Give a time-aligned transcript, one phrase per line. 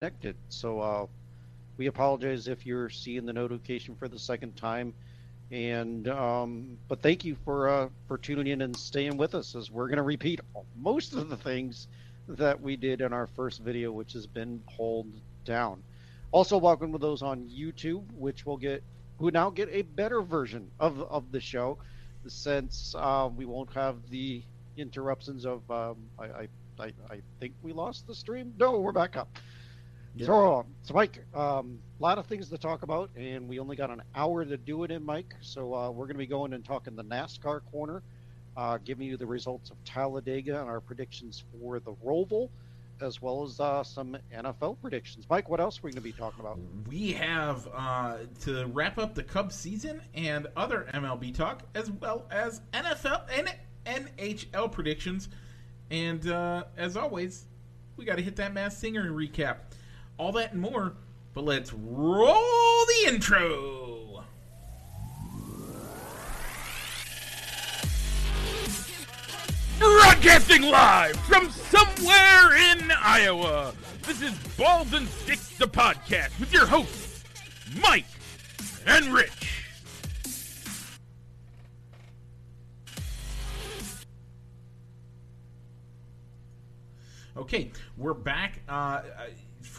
[0.00, 0.34] connected.
[0.48, 1.06] So uh,
[1.76, 4.94] we apologize if you're seeing the notification for the second time.
[5.50, 9.70] And um, but thank you for uh, for tuning in and staying with us as
[9.70, 10.40] we're going to repeat
[10.78, 11.86] most of the things
[12.28, 15.12] that we did in our first video, which has been pulled
[15.44, 15.82] down.
[16.32, 18.82] Also, welcome to those on YouTube, which will get
[19.18, 21.76] who now get a better version of of the show,
[22.26, 24.42] since uh, we won't have the
[24.78, 26.48] interruptions of um, I, I
[26.78, 28.54] I I think we lost the stream.
[28.58, 29.28] No, we're back up.
[30.14, 30.26] Yeah.
[30.26, 33.90] So, so Mike, a um, lot of things to talk about, and we only got
[33.90, 35.34] an hour to do it in, Mike.
[35.40, 38.02] So uh, we're going to be going and talking the NASCAR corner,
[38.56, 42.48] uh, giving you the results of Talladega and our predictions for the Roval,
[43.00, 45.26] as well as uh, some NFL predictions.
[45.30, 46.58] Mike, what else are we going to be talking about?
[46.88, 52.26] We have uh, to wrap up the Cubs season and other MLB talk, as well
[52.30, 53.54] as NFL and
[53.86, 55.28] NHL predictions.
[55.90, 57.44] And uh, as always,
[57.96, 59.56] we got to hit that Masked Singer recap.
[60.20, 60.92] All that and more,
[61.32, 64.22] but let's roll the intro.
[69.78, 73.72] Broadcasting live from somewhere in Iowa.
[74.02, 77.24] This is Balls and Sticks, the podcast, with your hosts,
[77.80, 78.04] Mike
[78.86, 79.64] and Rich.
[87.38, 88.60] Okay, we're back.
[88.68, 89.00] Uh,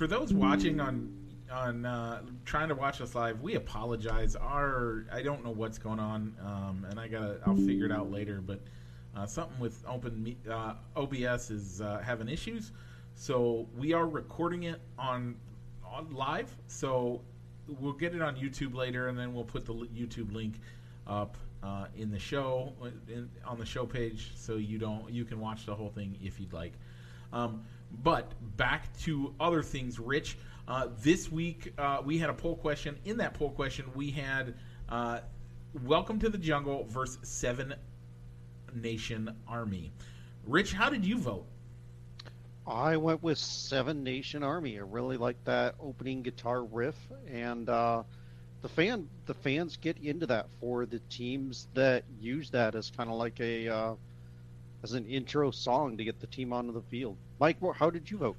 [0.01, 1.15] for those watching on
[1.51, 4.35] on uh, trying to watch us live, we apologize.
[4.35, 8.09] Our I don't know what's going on, um, and I gotta I'll figure it out
[8.09, 8.41] later.
[8.41, 8.61] But
[9.15, 12.71] uh, something with Open uh, OBS is uh, having issues,
[13.13, 15.35] so we are recording it on
[15.85, 16.49] on live.
[16.65, 17.21] So
[17.79, 20.55] we'll get it on YouTube later, and then we'll put the YouTube link
[21.05, 22.73] up uh, in the show
[23.07, 26.39] in, on the show page, so you don't you can watch the whole thing if
[26.39, 26.73] you'd like.
[27.31, 27.63] Um,
[28.03, 30.37] but back to other things, Rich.
[30.67, 32.97] Uh, this week uh, we had a poll question.
[33.05, 34.55] In that poll question, we had
[34.89, 35.19] uh,
[35.83, 37.73] "Welcome to the Jungle" versus Seven
[38.73, 39.91] Nation Army.
[40.45, 41.45] Rich, how did you vote?
[42.65, 44.77] I went with Seven Nation Army.
[44.77, 46.95] I really like that opening guitar riff,
[47.29, 48.03] and uh,
[48.61, 53.09] the fan the fans get into that for the teams that use that as kind
[53.09, 53.95] of like a uh,
[54.83, 57.17] as an intro song to get the team onto the field.
[57.39, 58.37] Mike, how did you vote?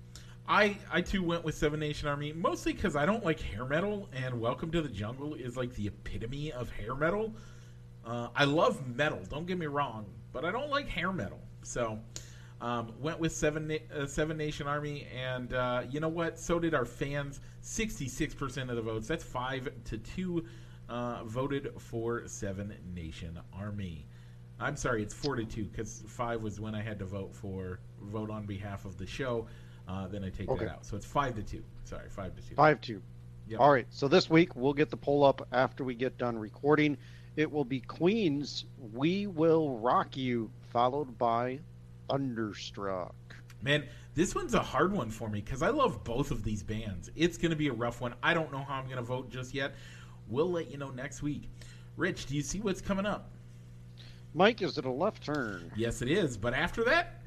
[0.48, 4.08] I I too went with Seven Nation Army mostly because I don't like hair metal,
[4.12, 7.32] and Welcome to the Jungle is like the epitome of hair metal.
[8.04, 11.40] Uh, I love metal, don't get me wrong, but I don't like hair metal.
[11.62, 12.00] So
[12.60, 16.38] um, went with Seven uh, Seven Nation Army, and uh, you know what?
[16.38, 17.40] So did our fans.
[17.60, 19.06] Sixty six percent of the votes.
[19.06, 20.44] That's five to two.
[20.88, 24.06] Uh, voted for Seven Nation Army.
[24.62, 27.80] I'm sorry, it's four to two because five was when I had to vote for
[28.00, 29.46] vote on behalf of the show.
[29.88, 30.64] Uh, then I take Okay.
[30.64, 30.86] that out.
[30.86, 31.64] So it's five to two.
[31.84, 32.54] Sorry, five to two.
[32.54, 33.02] Five two.
[33.48, 33.60] Yep.
[33.60, 33.86] All right.
[33.90, 36.96] So this week we'll get the poll up after we get done recording.
[37.34, 41.58] It will be Queen's "We Will Rock You," followed by
[42.08, 43.14] "Thunderstruck."
[43.62, 43.84] Man,
[44.14, 47.10] this one's a hard one for me because I love both of these bands.
[47.16, 48.14] It's going to be a rough one.
[48.22, 49.74] I don't know how I'm going to vote just yet.
[50.28, 51.48] We'll let you know next week.
[51.96, 53.30] Rich, do you see what's coming up?
[54.34, 55.70] Mike, is it a left turn?
[55.76, 56.36] Yes, it is.
[56.36, 57.20] But after that,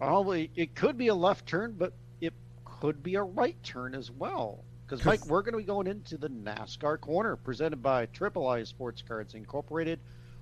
[0.00, 2.32] Well, it could be a left turn, but it
[2.64, 4.64] could be a right turn as well.
[4.86, 8.64] Because Mike, we're going to be going into the NASCAR corner, presented by Triple I
[8.64, 10.00] Sports Cards Incorporated,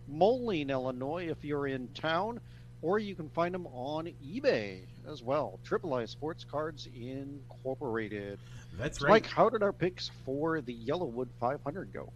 [0.09, 1.28] Moline, Illinois.
[1.28, 2.41] If you're in town,
[2.82, 5.59] or you can find them on eBay as well.
[5.65, 8.38] Triple I Sports Cards Incorporated.
[8.78, 9.10] that's right.
[9.10, 12.10] Mike, how did our picks for the YellaWood 500 go?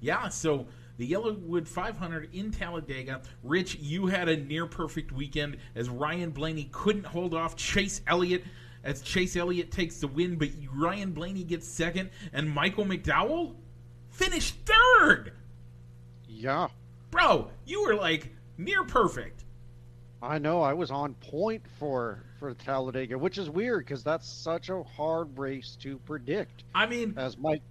[0.00, 0.66] Yeah, so
[0.98, 3.22] the YellaWood 500 in Talladega.
[3.42, 8.44] Rich, you had a near perfect weekend as Ryan Blaney couldn't hold off Chase Elliott
[8.84, 13.56] as Chase Elliott takes the win, but Ryan Blaney gets second, and Michael McDowell
[14.10, 15.32] finished third.
[16.28, 16.68] Yeah,
[17.10, 19.44] Bro, you were like near perfect.
[20.22, 20.62] I know.
[20.62, 25.36] I was on point for for Talladega, which is weird because that's such a hard
[25.38, 26.64] race to predict.
[26.74, 27.62] I mean, As Mike,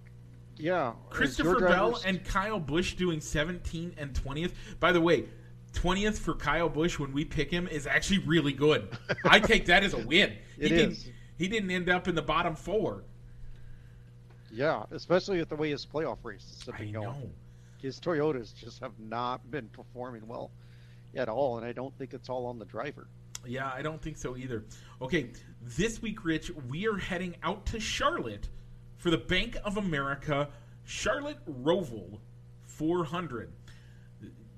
[0.58, 4.52] yeah, Christopher Bell and Kyle Busch doing 17 and 20th.
[4.80, 5.26] By the way,
[5.74, 8.88] 20th for Kyle Busch when we pick him is actually really good.
[9.24, 10.32] I take that as a win.
[10.58, 11.08] It he didn't is.
[11.38, 13.04] he didn't end up in the bottom 4.
[14.50, 17.06] yeah, especially with the way his playoff races have I been going.
[17.06, 17.30] know.
[17.82, 20.50] His Toyotas just have not been performing well
[21.14, 23.06] at all, and I don't think it's all on the driver.
[23.44, 24.64] Yeah, I don't think so either.
[25.00, 25.30] Okay,
[25.62, 28.48] this week, Rich, we are heading out to Charlotte
[29.06, 30.48] for the Bank of America
[30.82, 32.18] Charlotte Roval
[32.66, 33.52] 400.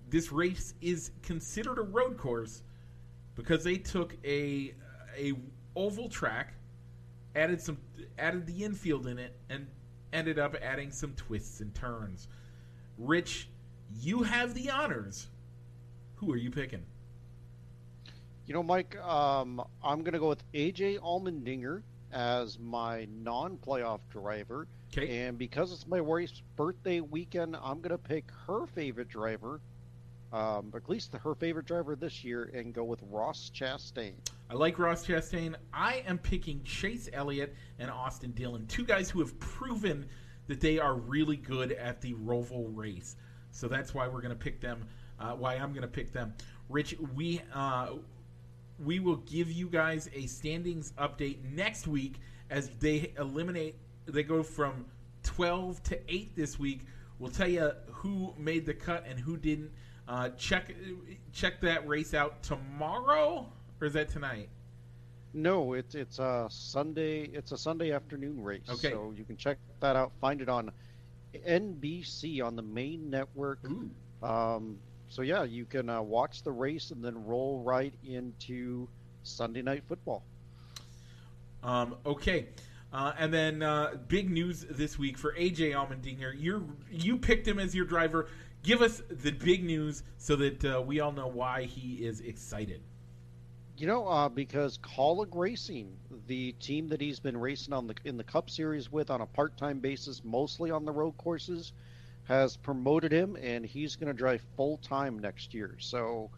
[0.08, 2.62] This race is considered a road course
[3.34, 4.72] because they took a
[5.18, 5.34] a
[5.76, 6.54] oval track
[7.36, 7.76] added some
[8.18, 9.66] added the infield in it, and
[10.14, 12.26] ended up adding some twists and turns.
[12.96, 13.50] Rich,
[14.00, 15.26] you have the honors.
[16.14, 16.86] Who are you picking?
[18.46, 24.66] You know, Mike, um, I'm going to go with AJ Allmendinger as my non-playoff driver.
[24.92, 25.26] Okay.
[25.26, 29.60] And because it's my wife's birthday weekend, I'm going to pick her favorite driver,
[30.32, 34.14] um, at least her favorite driver this year, and go with Ross Chastain.
[34.50, 35.54] I like Ross Chastain.
[35.72, 40.06] I am picking Chase Elliott and Austin Dillon, two guys who have proven
[40.46, 43.16] that they are really good at the Roval race.
[43.50, 44.86] So that's why we're going to pick them.
[45.20, 46.32] Uh, why I'm going to pick them.
[46.68, 47.88] Rich, we uh,
[48.78, 52.16] we will give you guys a standings update next week
[52.50, 53.76] as they eliminate.
[54.06, 54.86] They go from
[55.24, 56.82] 12 to 8 this week.
[57.18, 59.70] We'll tell you who made the cut and who didn't.
[60.06, 60.74] Uh, check
[61.32, 63.46] check that race out tomorrow,
[63.78, 64.48] or is that tonight?
[65.34, 67.24] No, it's it's a Sunday.
[67.24, 68.62] It's a Sunday afternoon race.
[68.70, 68.90] Okay.
[68.90, 70.12] So you can check that out.
[70.20, 70.70] Find it on
[71.34, 73.58] NBC on the main network.
[74.22, 78.88] Um, so yeah, you can uh, watch the race and then roll right into
[79.22, 80.22] Sunday night football.
[81.62, 82.48] Um, okay.
[82.92, 86.38] Uh, and then uh, big news this week for AJ Allmendinger.
[86.38, 88.28] You you picked him as your driver.
[88.62, 92.80] Give us the big news so that uh, we all know why he is excited.
[93.76, 95.96] You know, uh, because Kaulig Racing,
[96.26, 99.26] the team that he's been racing on the in the Cup Series with on a
[99.26, 101.72] part-time basis, mostly on the road courses,
[102.28, 105.76] has promoted him, and he's going to drive full time next year.
[105.80, 106.30] So,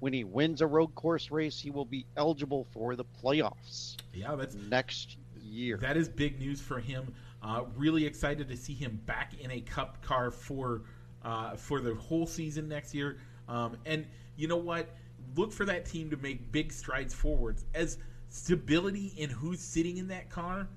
[0.00, 4.34] when he wins a road course race, he will be eligible for the playoffs Yeah,
[4.36, 5.78] that's next year.
[5.78, 7.14] that is big news for him.
[7.42, 10.82] Uh, really excited to see him back in a Cup car for
[11.22, 13.18] uh, for the whole season next year.
[13.48, 14.06] Um, and
[14.36, 14.88] you know what?
[15.36, 17.64] Look for that team to make big strides forwards.
[17.74, 17.98] As
[18.28, 20.68] stability in who's sitting in that car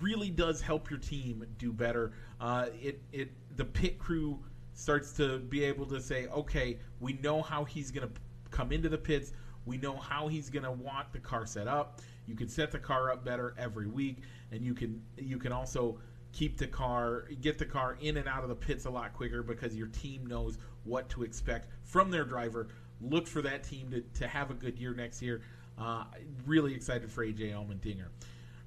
[0.00, 2.12] really does help your team do better.
[2.40, 4.38] Uh, it it the pit crew
[4.74, 8.14] starts to be able to say, okay, we know how he's going to
[8.50, 9.32] come into the pits.
[9.64, 12.00] We know how he's going to want the car set up.
[12.26, 14.18] You can set the car up better every week,
[14.50, 15.98] and you can you can also
[16.32, 19.42] keep the car, get the car in and out of the pits a lot quicker
[19.42, 22.68] because your team knows what to expect from their driver.
[23.00, 25.40] Look for that team to, to have a good year next year.
[25.78, 26.04] Uh,
[26.46, 28.08] really excited for AJ Allmendinger.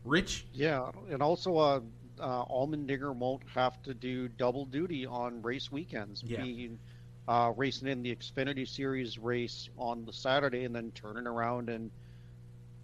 [0.05, 1.79] Rich, Yeah, and also uh,
[2.19, 6.41] uh, Allmendinger won't have to do double duty on race weekends, Yeah.
[6.43, 6.79] being
[7.27, 11.91] uh, racing in the Xfinity Series race on the Saturday and then turning around and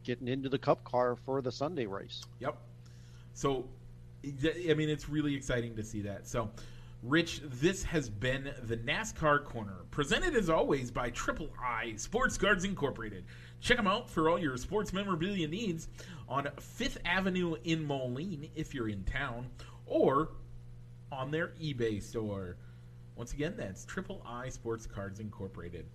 [0.04, 2.24] getting into the Cup car for the Sunday race.
[2.40, 2.56] Yep.
[3.34, 3.66] So,
[4.24, 6.28] I mean, it's really exciting to see that.
[6.28, 6.50] So,
[7.04, 12.64] Rich, this has been the NASCAR Corner, presented as always by Triple I Sports Cards
[12.64, 13.26] Incorporated.
[13.66, 15.88] Check them out for all your sports memorabilia needs
[16.30, 19.48] on Fifth Avenue in Moline if you're in town,
[19.88, 20.30] or
[21.12, 22.58] on their eBay store.
[23.16, 25.88] Once again, that's Triple I Sports Cards Incorporated.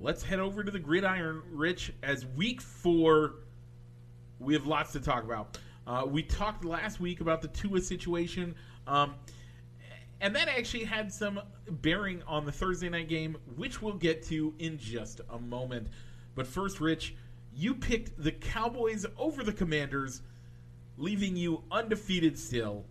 [0.00, 3.34] Let's head over to the gridiron, Rich, as week four
[4.40, 5.58] we have lots to talk about.
[5.86, 8.52] Uh, we talked last week about the Tua situation,
[8.88, 9.14] um,
[10.20, 11.40] and that actually had some
[11.70, 15.86] bearing on the Thursday night game, which we'll get to in just a moment.
[16.34, 17.14] But first, Rich,
[17.54, 20.22] you picked the Cowboys over the Commanders,
[20.96, 22.84] leaving you undefeated still,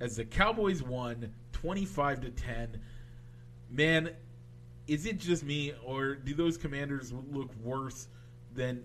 [0.00, 2.80] as the Cowboys won 25 to 10.
[3.70, 4.10] Man,
[4.86, 8.08] is it just me, or do those Commanders look worse
[8.54, 8.84] than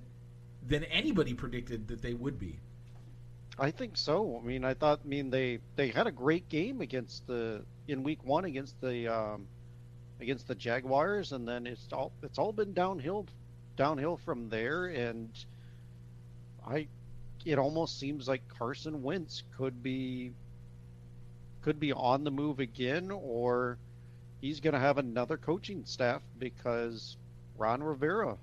[0.68, 2.60] than anybody predicted that they would be.
[3.60, 4.40] I think so.
[4.42, 5.02] I mean, I thought.
[5.04, 9.08] I mean, they they had a great game against the in week one against the
[9.08, 9.48] um,
[10.20, 13.26] against the Jaguars, and then it's all it's all been downhill
[13.78, 14.88] downhill from there.
[14.88, 15.30] And
[16.68, 16.88] I,
[17.46, 20.34] it almost seems like Carson Wentz could be
[21.62, 23.78] could be on the move again, or
[24.40, 27.18] he's going to have another coaching staff because
[27.58, 28.38] Ron Rivera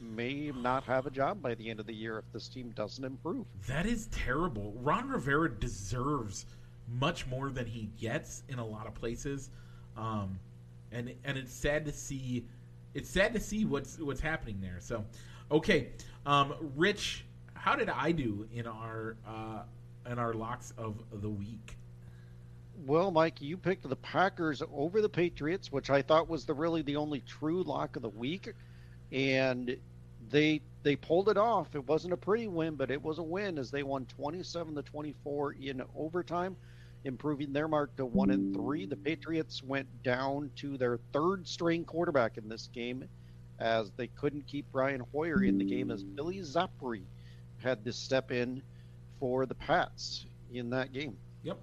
[0.00, 3.04] may not have a job by the end of the year if this team doesn't
[3.04, 3.46] improve.
[3.66, 4.74] That is terrible.
[4.80, 6.46] Ron Rivera deserves
[6.88, 9.50] much more than he gets in a lot of places,
[9.96, 10.38] um,
[10.92, 12.44] and and it's sad to see.
[12.98, 14.78] It's sad to see what's what's happening there.
[14.80, 15.04] So,
[15.52, 15.90] okay,
[16.26, 17.24] um, Rich,
[17.54, 19.62] how did I do in our uh,
[20.10, 21.76] in our locks of the week?
[22.84, 26.82] Well, Mike, you picked the Packers over the Patriots, which I thought was the really
[26.82, 28.52] the only true lock of the week,
[29.12, 29.76] and
[30.28, 31.76] they they pulled it off.
[31.76, 34.82] It wasn't a pretty win, but it was a win as they won 27 to
[34.82, 36.56] 24 in overtime,
[37.08, 38.86] improving their mark to 1 and 3.
[38.86, 43.04] The Patriots went down to their third string quarterback in this game
[43.58, 47.02] as they couldn't keep Brian Hoyer in the game as Bailey Zappe
[47.58, 48.62] had to step in
[49.18, 51.16] for the Pats in that game.
[51.42, 51.58] Yep.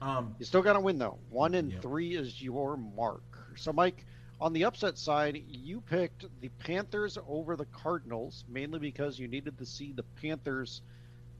[0.00, 1.18] Um, You still got to win though.
[1.30, 1.82] One and Yep.
[1.82, 3.22] three is your mark.
[3.56, 4.04] So, Mike,
[4.40, 9.58] on the upset side, you picked the Panthers over the Cardinals mainly because you needed
[9.58, 10.82] to see the Panthers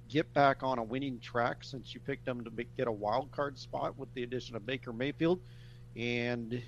[0.09, 3.31] get back on a winning track since you picked them to make, get a wild
[3.31, 5.41] card spot with the addition of Baker Mayfield,
[5.97, 6.63] and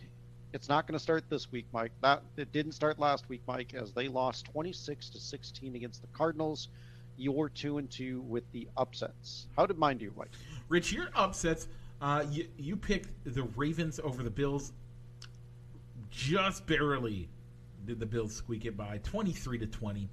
[0.52, 1.92] it's not going to start this week, Mike.
[2.02, 6.08] That it didn't start last week, Mike, as they lost 26 to 16 against the
[6.08, 6.68] Cardinals.
[7.16, 9.46] You're two and two with the upsets.
[9.56, 10.30] How did mine do, Mike?
[10.68, 11.68] Rich, your upsets.
[12.00, 14.72] Uh, you you picked the Ravens over the Bills.
[16.10, 17.28] Just barely
[17.86, 20.08] did the Bills squeak it by, twenty three to twenty.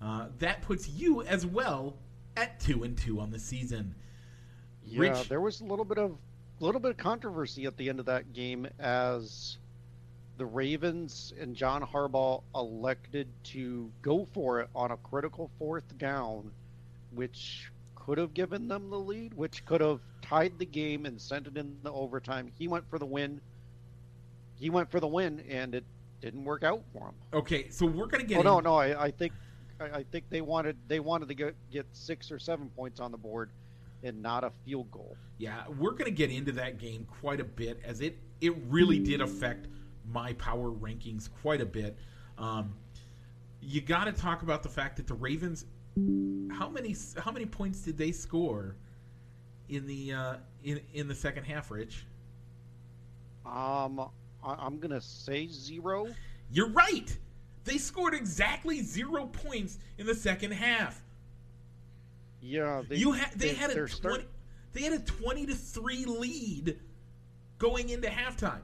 [0.00, 1.96] Uh, that puts you as well
[2.36, 3.94] at two and two on the season.
[4.84, 6.12] Yeah, Rich- there was a little bit of
[6.60, 9.58] a little bit of controversy at the end of that game as
[10.38, 16.50] the Ravens and John Harbaugh elected to go for it on a critical fourth down,
[17.14, 21.46] which could have given them the lead, which could have tied the game and sent
[21.46, 22.50] it in the overtime.
[22.58, 23.40] He went for the win.
[24.58, 25.84] He went for the win, and it
[26.20, 27.14] didn't work out for him.
[27.32, 28.38] Okay, so we're gonna get.
[28.38, 29.32] Oh no, no, I, I think
[29.82, 33.10] I, I think they wanted they wanted to get get six or seven points on
[33.10, 33.50] the board,
[34.02, 35.16] and not a field goal.
[35.38, 38.98] Yeah, we're going to get into that game quite a bit as it it really
[38.98, 39.66] did affect
[40.10, 41.96] my power rankings quite a bit.
[42.38, 42.74] Um,
[43.60, 45.64] you got to talk about the fact that the Ravens
[46.50, 48.76] how many how many points did they score
[49.68, 52.06] in the uh, in in the second half, Rich?
[53.44, 54.08] Um,
[54.42, 56.08] I, I'm gonna say zero.
[56.50, 57.16] You're right.
[57.64, 61.00] They scored exactly 0 points in the second half.
[62.40, 64.26] Yeah, they, you had they, had a 20, start-
[64.72, 66.78] they had a 20 to 3 lead
[67.58, 68.62] going into halftime.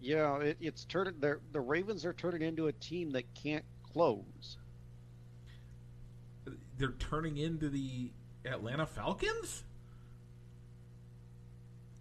[0.00, 1.14] Yeah, it, it's turning.
[1.20, 4.56] The the Ravens are turning into a team that can't close.
[6.78, 8.10] they're turning into the
[8.46, 9.64] Atlanta Falcons?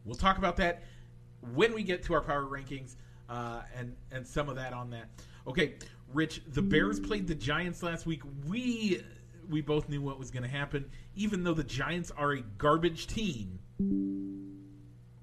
[0.06, 0.84] We'll talk about that
[1.54, 2.96] when we get to our power rankings
[3.30, 5.10] uh, and and some of that on that.
[5.48, 5.76] Okay,
[6.14, 8.22] Rich, the Bears played the Giants last week.
[8.46, 9.02] We
[9.50, 13.08] we both knew what was going to happen, even though the Giants are a garbage
[13.08, 13.60] team.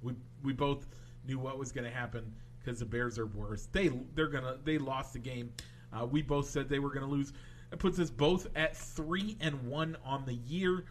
[0.02, 0.86] We we both
[1.26, 3.68] knew what was going to happen because the Bears are worse.
[3.72, 5.52] They they're gonna they lost the game.
[5.92, 7.32] Uh, we both said they were going to lose.
[7.72, 10.84] It puts us both at three and one on the year.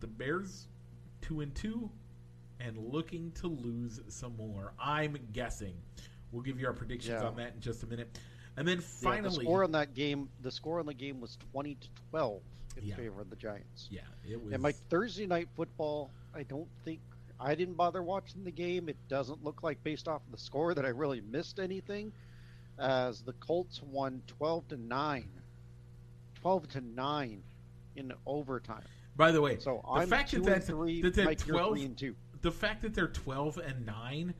[0.00, 0.68] The Bears
[1.20, 1.90] two and two,
[2.60, 4.72] and looking to lose some more.
[4.78, 5.74] I'm guessing.
[6.32, 7.28] We'll give you our predictions Yeah.
[7.28, 8.18] on that in just a minute.
[8.56, 11.36] And then Yeah, finally, the score on that game, the score on the game was
[11.52, 12.42] twenty to twelve
[12.76, 12.96] in Yeah.
[12.96, 13.88] favor of the Giants.
[13.90, 14.52] yeah, it was.
[14.52, 17.00] And Mike, Thursday night football, I don't think
[17.38, 18.88] I didn't bother watching the game.
[18.88, 22.10] It doesn't look like based off of the score that I really missed anything,
[22.78, 25.28] as the Colts won twelve to nine.
[26.34, 27.42] Twelve to nine
[27.96, 28.84] in overtime.
[29.16, 31.00] by the way, So the I'm fact two that that's, three.
[31.02, 32.14] that they're Mike, you're 12 three and two.
[32.42, 34.34] The fact that they're 12 and 9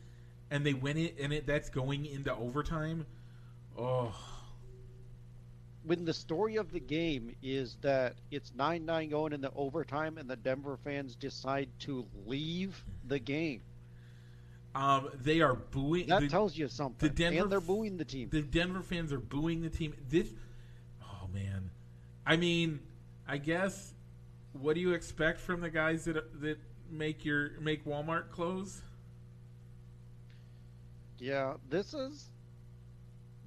[0.50, 3.07] and they win it and it that's going into overtime
[3.79, 4.15] oh.
[5.85, 10.37] When the story of the game is that it's 9-9 going into overtime and the
[10.37, 13.62] denver fans decide to leave the game.
[14.75, 17.09] Um they are booing that the, tells you something.
[17.09, 18.29] The Denver and they're booing the team.
[18.31, 19.95] the denver fans are booing the team.
[20.09, 20.29] This
[21.03, 21.71] oh man.
[22.25, 22.81] I mean
[23.29, 23.93] i guess
[24.53, 26.59] what do you expect from the guys that that
[26.90, 28.81] make your make walmart close?
[31.19, 32.28] Yeah this is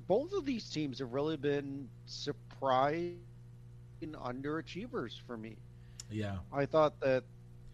[0.10, 3.20] both of these teams have really been surprising
[4.02, 5.56] underachievers for me.
[6.10, 6.38] Yeah.
[6.52, 7.24] I thought that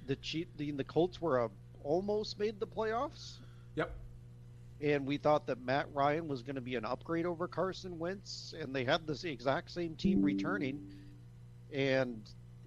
[0.05, 1.50] the Chief, the, the colts were a,
[1.84, 3.38] almost made the playoffs.
[3.75, 3.89] Yep.
[4.81, 8.53] And we thought that Matt Ryan was going to be an upgrade over Carson Wentz,
[8.60, 10.86] and they had this exact same team returning,
[11.74, 12.19] and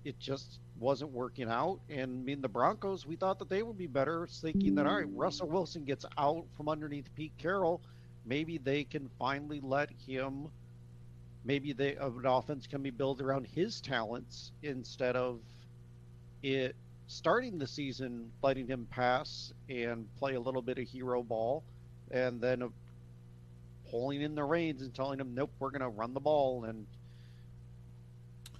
[0.05, 1.80] it just wasn't working out.
[1.88, 4.97] And I mean, the Broncos, we thought that they would be better, thinking that all
[4.97, 7.80] right, Russell Wilson gets out from underneath Pete Carroll,
[8.25, 10.49] maybe they can finally let him.
[11.44, 15.40] Maybe they an offense can be built around his talents instead of
[16.42, 16.75] it
[17.06, 21.64] starting the season letting him pass and play a little bit of hero ball
[22.11, 22.70] and then
[23.90, 26.87] pulling in the reins and telling him, "Nope, we're going to run the ball and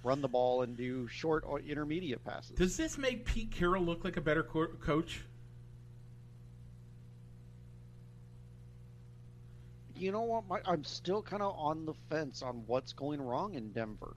[0.03, 4.03] run the ball and do short or intermediate passes." does this make pete carroll look
[4.03, 5.21] like a better co- coach
[9.99, 10.47] you know what?
[10.47, 14.15] My, I'm still kind of on the fence on what's going wrong in Denver.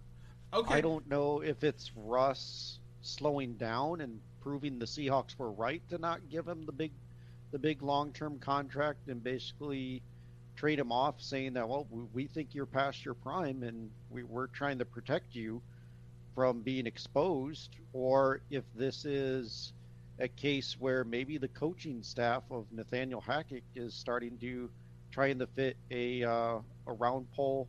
[0.52, 5.82] okay I don't know if it's Russ slowing down and proving the Seahawks were right
[5.90, 6.92] to not give him the big,
[7.50, 10.02] the big long-term contract and basically
[10.56, 14.22] trade him off, saying that well, we, we think you're past your prime and we,
[14.22, 15.62] we're trying to protect you,
[16.34, 19.72] from being exposed, or if this is
[20.18, 24.70] a case where maybe the coaching staff of Nathaniel Hackett is starting to
[25.10, 27.68] trying to fit a uh, a round pole.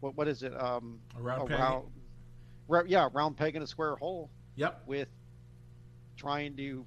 [0.00, 0.52] What what is it?
[0.60, 1.58] Um, A round a peg.
[1.58, 1.84] round,
[2.68, 4.82] ra- yeah, round peg in a square hole Yep.
[4.86, 5.08] with
[6.16, 6.84] trying to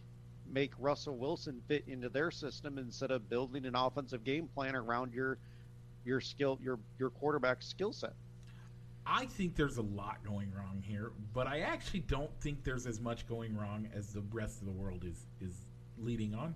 [0.50, 5.14] make Russell Wilson fit into their system instead of building an offensive game plan around
[5.14, 5.38] your
[6.06, 8.14] your skill your your quarterback skill set.
[9.10, 13.00] I think there's a lot going wrong here, but I actually don't think there's as
[13.00, 15.66] much going wrong as the rest of the world is is
[15.98, 16.56] leading on.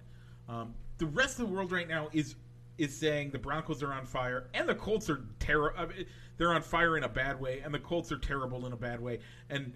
[0.49, 2.35] Um, the rest of the world right now is
[2.77, 5.87] is saying the Broncos are on fire and the Colts are terrible.
[5.87, 6.05] Mean,
[6.37, 8.99] they're on fire in a bad way, and the Colts are terrible in a bad
[8.99, 9.73] way, and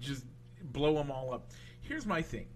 [0.00, 0.24] just
[0.62, 1.50] blow them all up.
[1.82, 2.46] Here's my thing: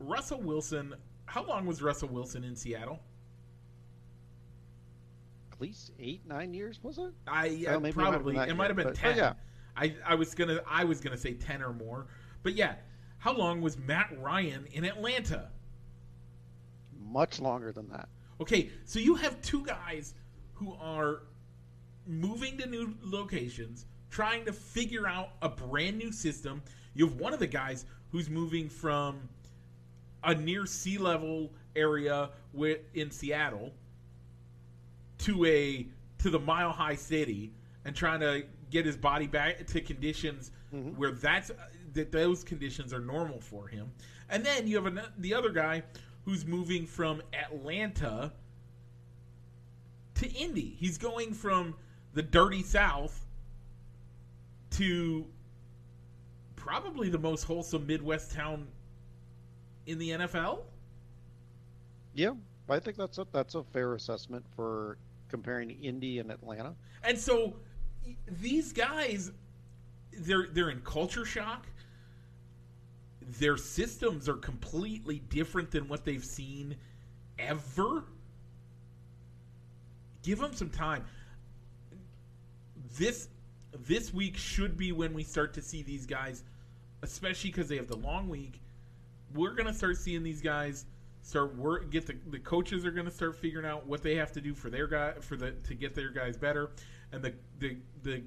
[0.00, 0.94] Russell Wilson.
[1.26, 3.00] How long was Russell Wilson in Seattle?
[5.58, 7.12] At least eight nine years was it?
[7.26, 9.10] I Well, uh, maybe it might have probably it might have been but- ten.
[9.10, 9.32] but yeah.
[9.76, 12.06] I I was gonna I was gonna say ten or more,
[12.44, 12.76] but yeah.
[13.18, 15.50] How long was Matt Ryan in Atlanta?
[16.96, 18.08] Much longer than that.
[18.40, 20.14] Okay, so you have two guys
[20.52, 21.22] who are
[22.06, 26.62] moving to new locations, trying to figure out a brand new system.
[26.94, 29.28] You have one of the guys who's moving from
[30.22, 33.72] a near sea level area with, in Seattle
[35.18, 35.86] to a
[36.18, 37.52] to the mile high city
[37.84, 40.90] and trying to get his body back to conditions mm-hmm.
[40.90, 41.50] where that's
[41.94, 43.90] that those conditions are normal for him.
[44.28, 45.82] And then you have an, the other guy
[46.24, 48.32] who's moving from Atlanta
[50.16, 50.76] to Indy.
[50.78, 51.74] He's going from
[52.12, 53.24] the dirty South
[54.72, 55.24] to
[56.56, 58.68] probably the most wholesome Midwest town
[59.86, 60.60] in the NFL.
[62.14, 62.32] Yeah,
[62.68, 64.98] I think that's a that's a fair assessment for
[65.28, 66.74] comparing Indy and Atlanta.
[67.02, 67.54] And so
[68.40, 69.32] these guys
[70.20, 71.66] they're they're in culture shock.
[73.38, 76.76] Their systems are completely different than what they've seen
[77.38, 78.04] ever.
[80.22, 81.04] Give them some time.
[82.96, 83.28] This
[83.86, 86.42] this week should be when we start to see these guys,
[87.02, 88.60] especially because they have the long week.
[89.34, 90.86] We're gonna start seeing these guys
[91.28, 91.90] start work.
[91.90, 94.70] Get the the coaches are gonna start figuring out what they have to do for
[94.70, 96.70] their guy for the to get their guys better,
[97.12, 98.22] and the the the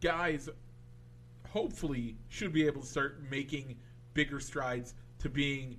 [0.00, 0.48] guys
[1.50, 3.76] hopefully should be able to start making
[4.14, 5.76] bigger strides to being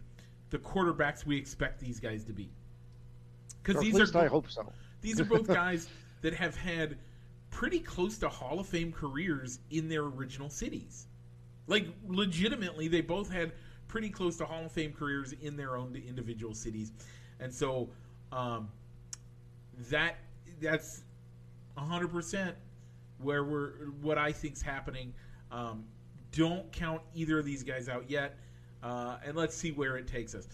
[0.49, 2.49] the quarterbacks we expect these guys to be.
[3.61, 4.71] Because at these least are I hope so.
[5.01, 5.87] these are both guys
[6.21, 6.97] that have had
[7.51, 11.07] pretty close to Hall of Fame careers in their original cities.
[11.67, 13.53] Like legitimately, they both had
[13.87, 16.91] pretty close to Hall of Fame careers in their own individual cities,
[17.39, 17.89] and so
[18.31, 18.69] um,
[19.89, 20.15] that
[20.61, 21.03] that's
[21.77, 22.55] hundred percent
[23.19, 25.13] where we're what I think's happening.
[25.51, 25.85] Um,
[26.31, 28.37] don't count either of these guys out yet,
[28.81, 30.47] uh, and let's see where it takes us.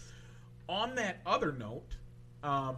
[0.68, 1.96] On that other note,
[2.42, 2.76] um,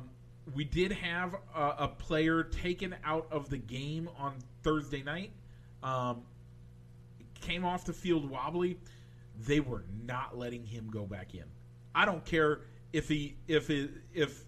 [0.55, 5.31] we did have a, a player taken out of the game on Thursday night.
[5.83, 6.23] Um,
[7.41, 8.79] came off the field wobbly.
[9.39, 11.45] They were not letting him go back in.
[11.95, 12.61] I don't care
[12.93, 14.45] if he if it if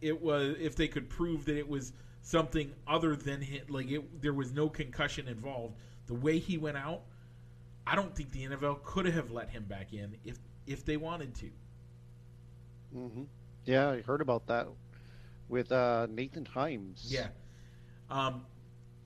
[0.00, 1.92] it was if they could prove that it was
[2.22, 5.76] something other than hit like it, there was no concussion involved.
[6.06, 7.02] The way he went out,
[7.86, 11.34] I don't think the NFL could have let him back in if if they wanted
[11.36, 11.50] to.
[12.96, 13.22] Mm-hmm.
[13.64, 14.68] Yeah, I heard about that
[15.48, 17.06] with uh, Nyheim Hines.
[17.08, 17.28] Yeah.
[18.10, 18.44] Um,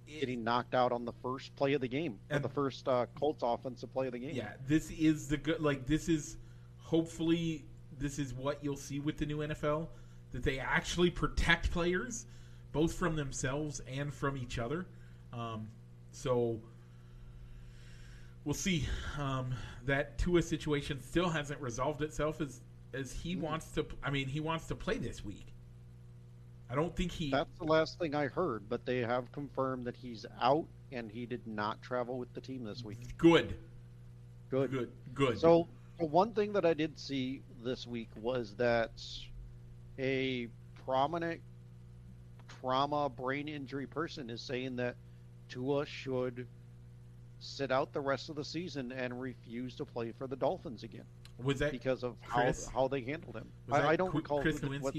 [0.09, 3.43] getting knocked out on the first play of the game, And- the first uh, Colts
[3.43, 4.35] offensive play of the game.
[4.35, 5.61] Yeah, this is the good.
[5.61, 6.37] Like this is
[6.79, 7.65] hopefully
[7.99, 9.89] this is what you'll see with the new NFL
[10.33, 12.27] that they actually protect players
[12.73, 14.87] both from themselves and from each other.
[15.33, 15.69] Um,
[16.13, 16.61] so
[18.45, 18.87] we'll see.
[19.19, 19.55] Um,
[19.87, 22.61] that Tua situation still hasn't resolved itself as
[22.95, 23.87] as he wants to.
[24.03, 25.47] I mean, he wants to play this week.
[26.71, 27.31] I don't think he.
[27.31, 31.27] That's the last thing I heard, but they have confirmed that he's out and he
[31.27, 33.17] did not travel with the team this week.
[33.17, 33.55] good,
[34.51, 34.71] Good.
[34.71, 35.39] good, good.
[35.39, 38.91] So, the one thing that I did see this week was that
[39.99, 40.49] a
[40.85, 41.41] prominent
[42.61, 44.97] trauma brain injury person is saying that
[45.49, 46.47] Tua should
[47.41, 51.05] sit out the rest of the season and refuse to play for the Dolphins again
[51.43, 52.69] was that because of how Chris?
[52.75, 53.49] how they handled him.
[53.71, 54.95] I, I don't Qu- recall Chris who what-?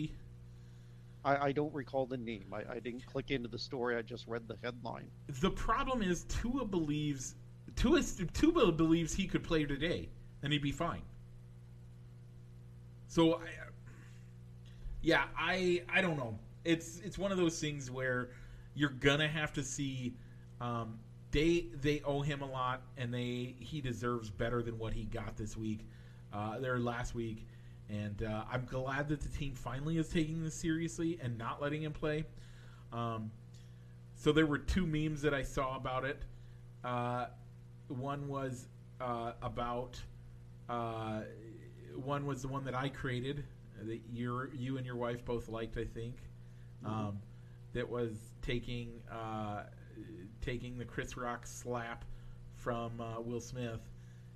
[1.25, 2.53] I, I don't recall the name.
[2.53, 3.97] I, I didn't click into the story.
[3.97, 5.09] I just read the headline.
[5.27, 7.35] The problem is Tua believes
[7.75, 8.01] Tua,
[8.33, 10.09] Tua believes he could play today
[10.43, 11.01] and he'd be fine.
[13.07, 13.47] So, I,
[15.01, 16.37] yeah, I I don't know.
[16.63, 18.29] It's it's one of those things where
[18.75, 20.13] you're gonna have to see
[20.61, 20.99] um,
[21.31, 25.37] they they owe him a lot, and they he deserves better than what he got
[25.37, 25.87] this week,
[26.33, 27.47] uh, last week.
[27.89, 31.81] And uh, I'm glad that the team finally is taking this seriously and not letting
[31.83, 32.25] him play.
[32.93, 33.31] Um,
[34.15, 36.21] so there were two memes that I saw about it.
[36.83, 37.27] Uh,
[37.87, 38.67] one was
[39.01, 39.99] uh, about
[40.67, 41.21] uh,
[41.95, 43.43] one was the one that I created
[43.81, 46.15] that you you and your wife both liked, I think.
[46.85, 47.19] Um,
[47.73, 49.63] that was taking uh,
[50.41, 52.05] taking the Chris Rock slap
[52.55, 53.81] from uh, Will Smith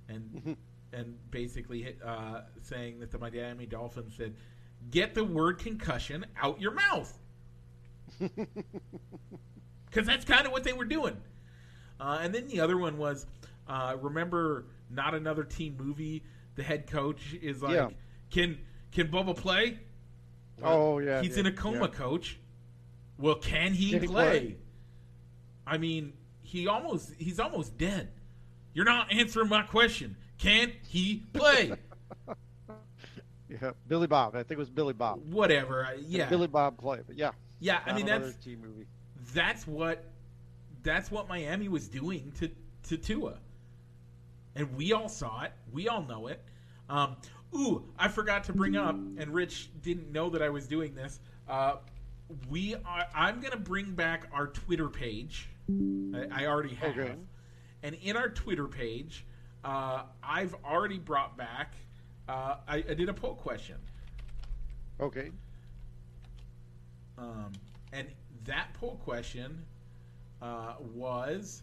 [0.08, 0.56] and
[0.94, 4.34] and basically uh, saying that the Miami Dolphins said,
[4.90, 7.18] "Get the word concussion out your mouth,"
[8.18, 11.16] because that's kind of what they were doing.
[12.00, 13.26] Uh, and then the other one was,
[13.68, 16.22] uh, remember, not another teen movie.
[16.56, 17.90] The head coach is like, Yeah.
[18.30, 18.58] "Can
[18.92, 19.78] can Bubba play?"
[20.62, 21.86] Oh, yeah, he's yeah, in a coma, yeah.
[21.88, 22.38] coach.
[23.18, 24.40] Well, can he, Can he play?
[24.40, 24.56] play?
[25.66, 28.10] I mean, he almost he's almost dead.
[28.72, 30.16] You're not answering my question.
[30.38, 31.72] Can he play?
[33.48, 34.34] Yeah, Billy Bob.
[34.34, 35.20] I think it was Billy Bob.
[35.30, 35.84] Whatever.
[35.86, 36.28] I- Yeah.
[36.28, 37.32] Billy Bob play, but yeah.
[37.60, 37.80] yeah.
[37.86, 38.34] I mean, that's
[39.32, 40.04] that's what
[40.82, 42.50] that's what Miami was doing to
[42.88, 43.34] to Tua,
[44.56, 45.52] and we all saw it.
[45.72, 46.42] We all know it.
[46.88, 47.16] Um,
[47.54, 51.20] ooh, I forgot to bring up, and Rich didn't know that I was doing this.
[51.48, 51.76] Uh,
[52.48, 53.06] we are.
[53.14, 55.48] I'm gonna bring back our Twitter page.
[55.70, 57.14] I, I already have, Okay.
[57.84, 59.24] and in our Twitter page,
[59.64, 61.74] uh, I've already brought back.
[62.28, 63.76] Uh, I, I did a poll question.
[65.00, 65.30] Okay.
[67.16, 67.52] Um,
[67.92, 68.08] and
[68.44, 69.64] that poll question
[70.42, 71.62] uh, was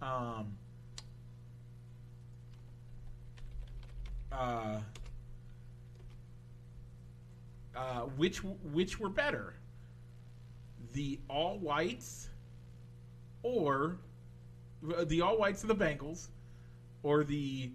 [0.00, 0.52] um,
[4.30, 4.78] uh,
[7.74, 8.38] uh, which
[8.72, 9.54] which were better,
[10.92, 12.28] the all whites
[13.42, 13.98] or
[15.06, 16.28] the all whites of the Bengals
[17.06, 17.70] or the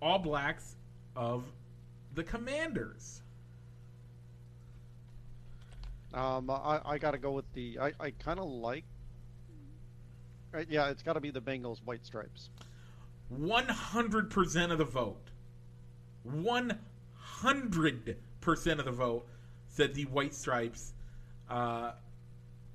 [0.00, 0.76] all blacks
[1.14, 1.44] of
[2.14, 3.20] the Commanders.
[6.14, 7.78] Um, I, I got to go with the.
[7.78, 8.84] I, I kind of like.
[10.54, 12.48] Uh, yeah, it's got to be the Bengals white stripes.
[13.30, 15.28] 100% of the vote,
[16.26, 16.78] 100%
[18.78, 19.26] of the vote
[19.68, 20.94] said the White Stripes,
[21.50, 21.90] uh,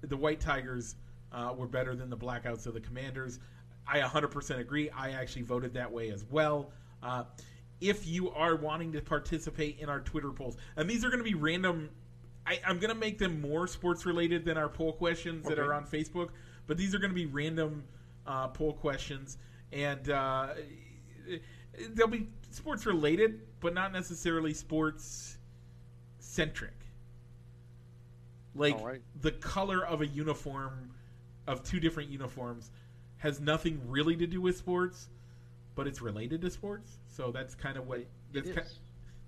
[0.02, 0.96] the White Tigers,
[1.32, 3.40] uh, were better than the Blackouts of the Commanders.
[3.88, 4.89] I 100% agree.
[4.89, 6.72] I actually voted that way as well.
[7.02, 7.24] Uh,
[7.80, 11.30] if you are wanting to participate in our Twitter polls, and these are going to
[11.30, 11.89] be random,
[12.46, 15.74] I, I'm going to make them more sports related than our poll questions that are
[15.74, 16.30] on Facebook,
[16.67, 17.84] but these are going to be random
[18.28, 19.38] uh, poll questions,
[19.72, 20.50] and uh,
[21.94, 25.38] they'll be sports related, but not necessarily sports
[26.20, 26.74] centric.
[28.54, 29.02] Like right.
[29.22, 30.91] the color of a uniform,
[31.48, 32.70] of two different uniforms,
[33.22, 35.08] has nothing really to do with sports,
[35.76, 36.98] but it's related to sports.
[37.08, 38.78] So that's kind of what that's ki-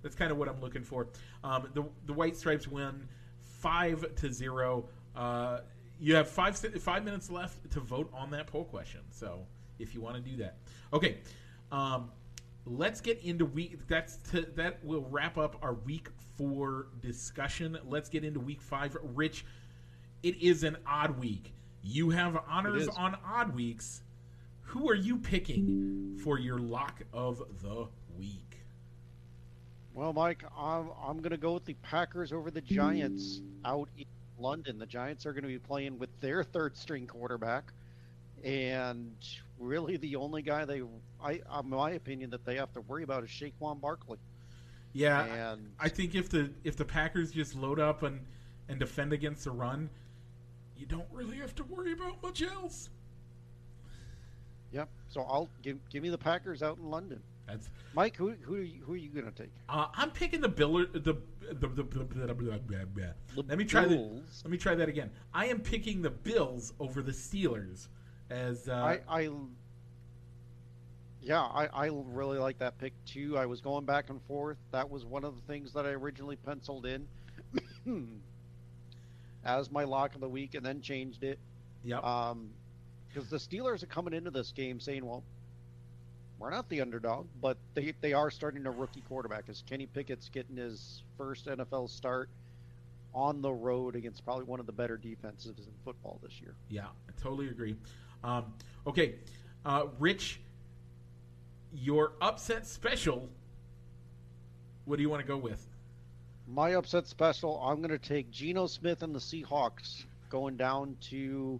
[0.01, 1.07] that's kind of what I'm looking for.
[1.43, 3.07] Um, the the White Stripes win
[3.39, 4.85] five to zero.
[5.15, 5.59] Uh,
[5.99, 9.01] you have five five minutes left to vote on that poll question.
[9.11, 9.45] So
[9.77, 10.57] if you want to do that,
[10.91, 11.17] okay.
[11.71, 12.09] Um,
[12.65, 13.77] let's get into week.
[13.87, 17.77] That's to, that will wrap up our week four discussion.
[17.87, 18.97] Let's get into week five.
[19.15, 19.45] Rich,
[20.23, 21.53] it is an odd week.
[21.83, 24.01] You have honors on odd weeks.
[24.61, 28.61] Who are you picking for your lock of the week?
[29.93, 34.05] Well, Mike, I'm, I'm going to go with the Packers over the Giants out in
[34.39, 34.79] London.
[34.79, 37.71] The Giants are going to be playing with their third string quarterback.
[38.43, 39.15] And
[39.59, 40.81] really, the only guy they,
[41.23, 44.17] I, in my opinion, that they have to worry about is Saquon Barkley.
[44.93, 48.19] Yeah, And I think if the if the Packers just load up and
[48.69, 49.89] and defend against the run,
[50.77, 52.89] you don't really have to worry about much else.
[54.71, 54.89] Yep.
[55.09, 57.21] So I'll give give me the Packers out in London.
[57.47, 59.51] That's Mike, who who are you, who are you going to take?
[59.69, 61.17] uh, I'm picking the Biller the
[61.51, 64.41] the, the, the, Let me try the, Bills.
[64.43, 65.11] Let me try that again.
[65.33, 67.89] I am picking the Bills over the Steelers
[68.29, 69.29] as uh, I, I
[71.21, 73.37] yeah, I, I really like that pick too.
[73.37, 74.57] I was going back and forth.
[74.71, 77.07] That was one of the things that I originally penciled in
[79.45, 81.39] as my lock of the week, and then changed it.
[81.83, 82.03] yep.
[82.03, 82.49] Um,
[83.07, 85.23] because the Steelers are coming into this game saying, "Well,
[86.39, 89.45] we're not the underdog," but they they are starting a rookie quarterback.
[89.49, 92.29] As Kenny Pickett's getting his first NFL start
[93.13, 96.55] on the road against probably one of the better defenses in football this year.
[96.69, 97.75] Yeah, I totally agree.
[98.23, 98.53] Um,
[98.87, 99.15] okay,
[99.65, 100.39] uh, Rich,
[101.73, 103.29] your upset special.
[104.85, 105.67] What do you want to go with?
[106.47, 111.59] My upset special, I'm going to take Geno Smith and the Seahawks going down to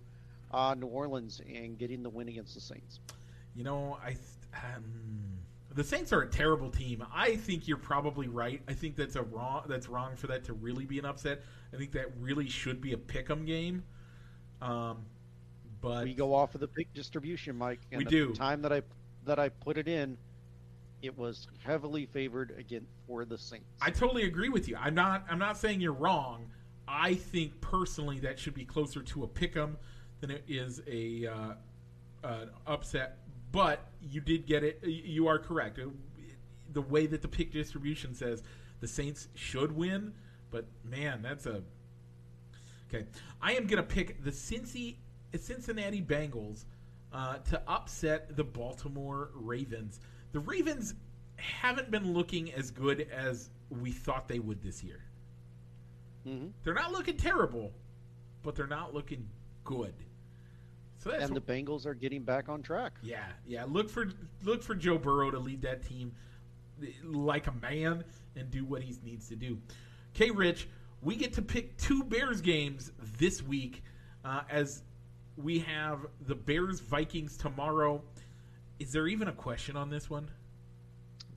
[0.52, 3.00] uh, New Orleans and getting the win against the Saints.
[3.56, 4.15] You know, I
[4.76, 4.84] um,
[5.74, 7.04] the Saints are a terrible team.
[7.13, 8.62] I think you're probably right.
[8.67, 9.63] I think that's a wrong.
[9.67, 11.41] That's wrong for that to really be an upset.
[11.74, 13.84] I think that really should be a pick'em game.
[14.62, 15.06] Um,
[15.82, 17.82] but we go off of the pick distribution, Mike.
[17.91, 18.34] And we do.
[18.34, 18.82] Time that I
[19.26, 20.17] that I put it in,
[21.03, 23.65] it was heavily favored again for the Saints.
[23.81, 24.77] I totally agree with you.
[24.79, 25.25] I'm not.
[25.29, 26.49] I'm not saying you're wrong.
[26.87, 29.75] I think personally that should be closer to a pick'em
[30.21, 31.53] than it is a uh,
[32.23, 33.19] uh, upset.
[33.51, 34.79] But you did get it.
[34.83, 35.77] You are correct.
[36.71, 38.41] The way that the pick distribution says
[38.79, 40.13] the Saints should win,
[40.51, 41.63] but man, that's a
[42.87, 43.05] okay.
[43.41, 44.95] I am gonna pick the Cincy,
[45.37, 46.63] Cincinnati Bengals
[47.11, 49.99] uh, to upset the Baltimore Ravens.
[50.34, 50.96] The Ravens
[51.38, 55.00] haven't been looking as good as we thought they would this year.
[56.28, 56.48] Mm-hmm.
[56.63, 57.72] They're not looking terrible,
[58.43, 59.28] but they're not looking
[59.63, 59.93] good.
[60.98, 62.93] So that's and the Bengals are getting back on track.
[63.02, 63.65] Yeah, yeah.
[63.67, 64.10] Look for
[64.43, 66.13] look for Joe Burrow to lead that team
[67.04, 68.04] like a man
[68.36, 69.58] and do what he needs to do.
[70.15, 70.69] Okay, Rich,
[71.02, 73.84] we get to pick two Bears games this week
[74.24, 74.84] uh, as
[75.36, 78.02] we have the Bears Vikings tomorrow.
[78.84, 80.30] Is there even a question on this one?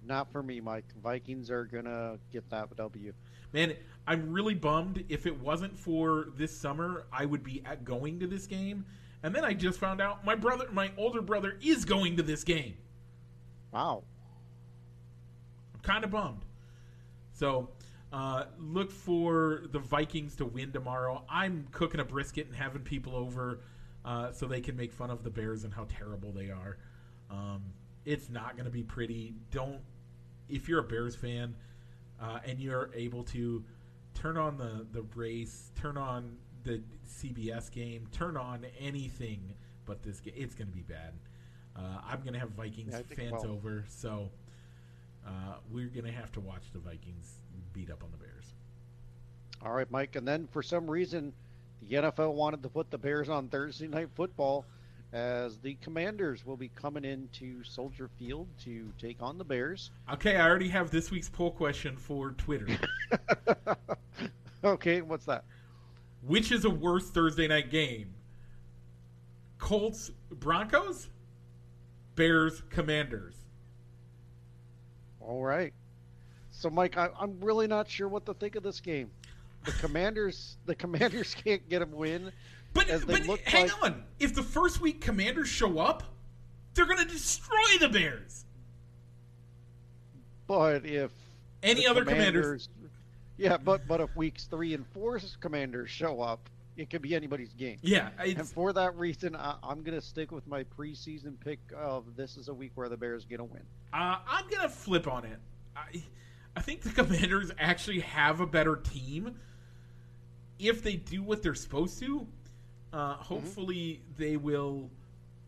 [0.04, 0.92] Not for me, Mike.
[1.00, 3.12] Vikings are gonna get that W.
[3.52, 5.04] Man, I'm really bummed.
[5.08, 8.84] If it wasn't for this summer, I would be going to this game
[9.22, 12.42] and then I just found out my brother, my older brother, is going to this
[12.42, 12.74] game.
[13.72, 14.02] Wow.
[15.72, 16.44] I'm kind of bummed.
[17.32, 17.68] So
[18.12, 21.24] uh, look for the Vikings to win tomorrow.
[21.30, 23.60] I'm cooking a brisket and having people over
[24.04, 26.78] uh, so they can make fun of the Bears and how terrible they are.
[27.30, 27.62] Um,
[28.04, 29.34] it's not going to be pretty.
[29.50, 29.80] Don't
[30.48, 31.54] if you're a Bears fan
[32.20, 33.64] uh, and you're able to
[34.14, 40.20] turn on the the race, turn on the CBS game, turn on anything but this
[40.20, 40.34] game.
[40.36, 41.12] It's going to be bad.
[41.76, 43.52] Uh, I'm going to have Vikings yeah, fans well.
[43.52, 44.30] over, so
[45.26, 47.40] uh, we're going to have to watch the Vikings
[47.72, 48.54] beat up on the Bears.
[49.62, 50.16] All right, Mike.
[50.16, 51.32] And then for some reason,
[51.82, 54.64] the NFL wanted to put the Bears on Thursday Night Football
[55.16, 59.90] as the Commanders will be coming into Soldier Field to take on the Bears.
[60.12, 62.68] Okay, I already have this week's poll question for Twitter.
[64.64, 65.44] okay, what's that?
[66.20, 68.12] Which is a worse Thursday night game?
[69.56, 71.08] Colts Broncos?
[72.14, 73.36] Bears Commanders.
[75.20, 75.72] All right.
[76.50, 79.10] So Mike, I, am really not sure what to think of this game.
[79.64, 82.32] The Commanders the Commanders can't get a win.
[82.76, 83.82] But, but hang like...
[83.82, 84.04] on.
[84.18, 86.02] If the first week Commanders show up,
[86.74, 88.44] they're gonna destroy the Bears.
[90.46, 91.10] But if
[91.62, 92.68] any other commanders, commanders
[93.36, 97.52] yeah, but but if weeks three and four commanders show up, it could be anybody's
[97.52, 97.78] game.
[97.82, 102.16] Yeah, and for that reason, I, am going to stick with my preseason pick of
[102.16, 103.62] this is a week where the Bears get a win.
[103.92, 105.38] Uh, I'm going to flip on it.
[105.76, 106.02] I,
[106.54, 109.36] I think the Commanders actually have a better team
[110.58, 112.26] if they do what they're supposed to.
[112.92, 113.22] Uh, mm-hmm.
[113.22, 114.22] hopefully, mm-hmm.
[114.22, 114.90] they will.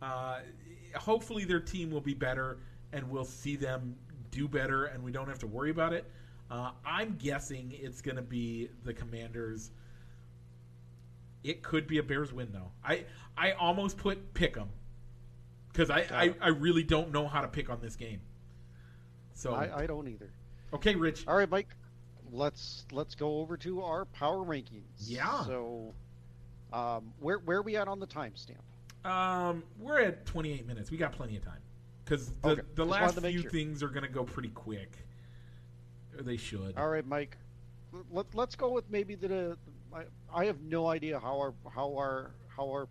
[0.01, 0.41] Uh,
[0.95, 2.59] hopefully, their team will be better,
[2.93, 3.97] and we'll see them
[4.31, 6.05] do better, and we don't have to worry about it.
[6.51, 9.71] Uh, I'm guessing it's going to be the Commanders.
[11.45, 12.71] It could be a Bears win though.
[12.85, 13.05] I
[13.37, 14.69] I almost put pick them
[15.73, 18.21] because I, I, I really don't know how to pick on this game.
[19.35, 20.31] So I, I don't either.
[20.75, 21.25] Okay, Rich.
[21.29, 21.69] All right, Mike.
[22.33, 24.83] Let's let's go over to our power rankings.
[24.99, 25.45] Yeah.
[25.45, 25.95] So,
[26.73, 28.61] um, where where are we at on the timestamp?
[29.05, 30.91] Um, we're at 28 minutes.
[30.91, 31.61] We got plenty of time
[32.05, 32.63] because the okay.
[32.75, 33.51] the Just last few sure.
[33.51, 34.97] things are going to go pretty quick.
[36.21, 36.77] They should.
[36.77, 37.37] All right, Mike.
[38.11, 39.57] Let, let's go with maybe the.
[39.95, 40.03] I,
[40.35, 42.89] I have no idea how our how our how our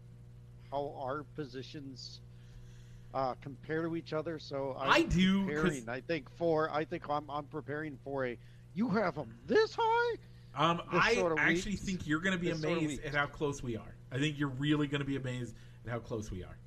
[0.71, 2.21] how our positions
[3.13, 4.39] uh, compare to each other.
[4.39, 5.45] So I'm i do.
[5.45, 8.37] Preparing, I think for I think I'm I'm preparing for a.
[8.73, 10.17] You have them this high.
[10.57, 13.27] Um, I sort of actually think you're going to be amazed sort of at how
[13.27, 13.95] close we are.
[14.11, 16.57] I think you're really going to be amazed at how close we are.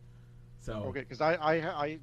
[0.60, 1.98] So okay, because I, I I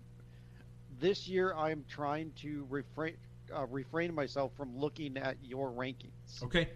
[1.00, 3.15] this year I'm trying to refrain
[3.56, 6.43] uh, refrain myself from looking at your rankings.
[6.43, 6.69] Okay.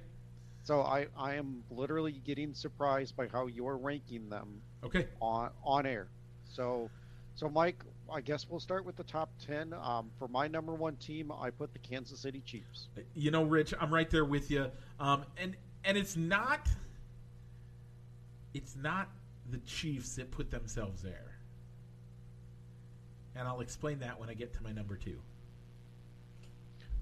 [0.64, 4.62] So I, I am literally getting surprised by how you're ranking them.
[4.84, 5.08] Okay.
[5.20, 6.08] On on air.
[6.46, 6.90] So,
[7.36, 9.74] so Mike, I guess we'll start with the top ten.
[9.74, 12.88] Um, for my number one team, I put the Kansas City Chiefs.
[13.16, 14.70] You know, Rich, I'm right there with you.
[15.00, 16.68] Um, and and it's not.
[18.54, 19.08] It's not
[19.50, 21.38] the Chiefs that put themselves there.
[23.36, 25.20] And I'll explain that when I get to my number two.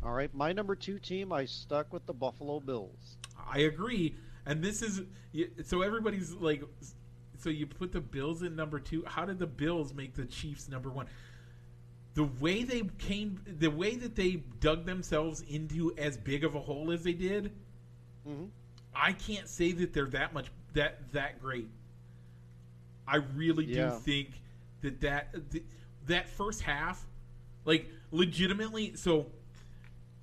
[0.03, 3.17] All right, my number two team, I stuck with the Buffalo Bills.
[3.51, 5.01] I agree, and this is
[5.65, 6.63] so everybody's like
[7.39, 9.03] so you put the Bills in number two.
[9.07, 11.07] How did the Bills make the Chiefs number one?
[12.15, 16.59] The way they came, the way that they dug themselves into as big of a
[16.59, 17.51] hole as they did,
[18.25, 18.45] hmm
[18.93, 21.69] I can't say that they're that much that that great.
[23.07, 23.91] I really Yeah.
[23.91, 24.31] do think
[24.81, 25.35] that that
[26.07, 27.05] that first half,
[27.65, 29.27] like legitimately, so.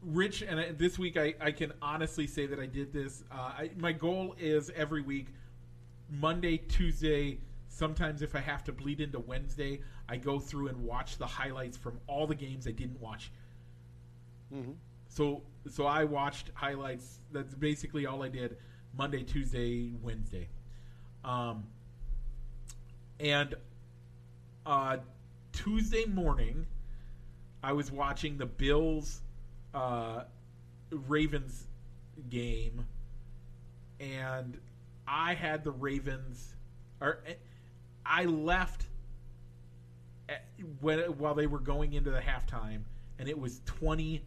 [0.02, 3.24] Rich, and I, this week I, I can honestly say that I did this.
[3.33, 5.26] Uh, I, my goal is every week,
[6.08, 11.18] Monday, Tuesday, sometimes if I have to bleed into Wednesday, I go through and watch
[11.18, 13.30] the highlights from all the games I didn't watch.
[14.50, 14.72] hmm
[15.08, 17.18] So so I watched highlights.
[17.32, 18.56] That's basically all I did
[18.96, 20.48] Monday, Tuesday, Wednesday.
[21.24, 21.64] Um,
[23.20, 23.54] and
[24.64, 24.98] uh,
[25.52, 26.66] Tuesday morning,
[27.62, 29.22] I was watching the Bills
[29.74, 30.24] uh,
[30.90, 31.66] Ravens
[32.28, 32.86] game,
[34.00, 34.58] and
[35.06, 36.54] I had the Ravens.
[37.00, 37.22] Or
[38.04, 38.86] I left
[40.28, 40.44] at,
[40.80, 42.82] when while they were going into the halftime,
[43.18, 44.22] and it was twenty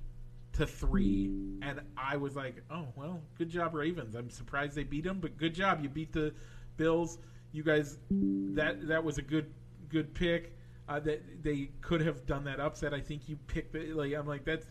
[0.53, 4.15] to three, and I was like, "Oh well, good job, Ravens.
[4.15, 6.33] I'm surprised they beat them, but good job, you beat the
[6.77, 7.17] Bills.
[7.51, 9.51] You guys, that that was a good
[9.89, 10.55] good pick.
[10.87, 12.93] Uh, that they could have done that upset.
[12.93, 14.13] I think you picked the like.
[14.13, 14.65] I'm like that's,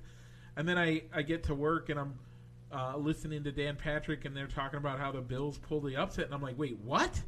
[0.56, 2.18] and then I I get to work and I'm
[2.72, 6.26] uh, listening to Dan Patrick and they're talking about how the Bills pulled the upset,
[6.26, 7.20] and I'm like, wait, what?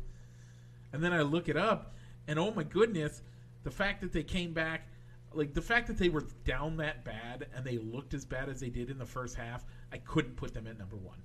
[0.92, 1.94] And then I look it up,
[2.28, 3.22] and oh my goodness,
[3.62, 4.88] the fact that they came back,
[5.32, 8.60] like the fact that they were down that bad and they looked as bad as
[8.60, 11.18] they did in the first half, I couldn't put them at number one.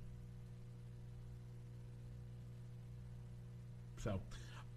[3.98, 4.20] So,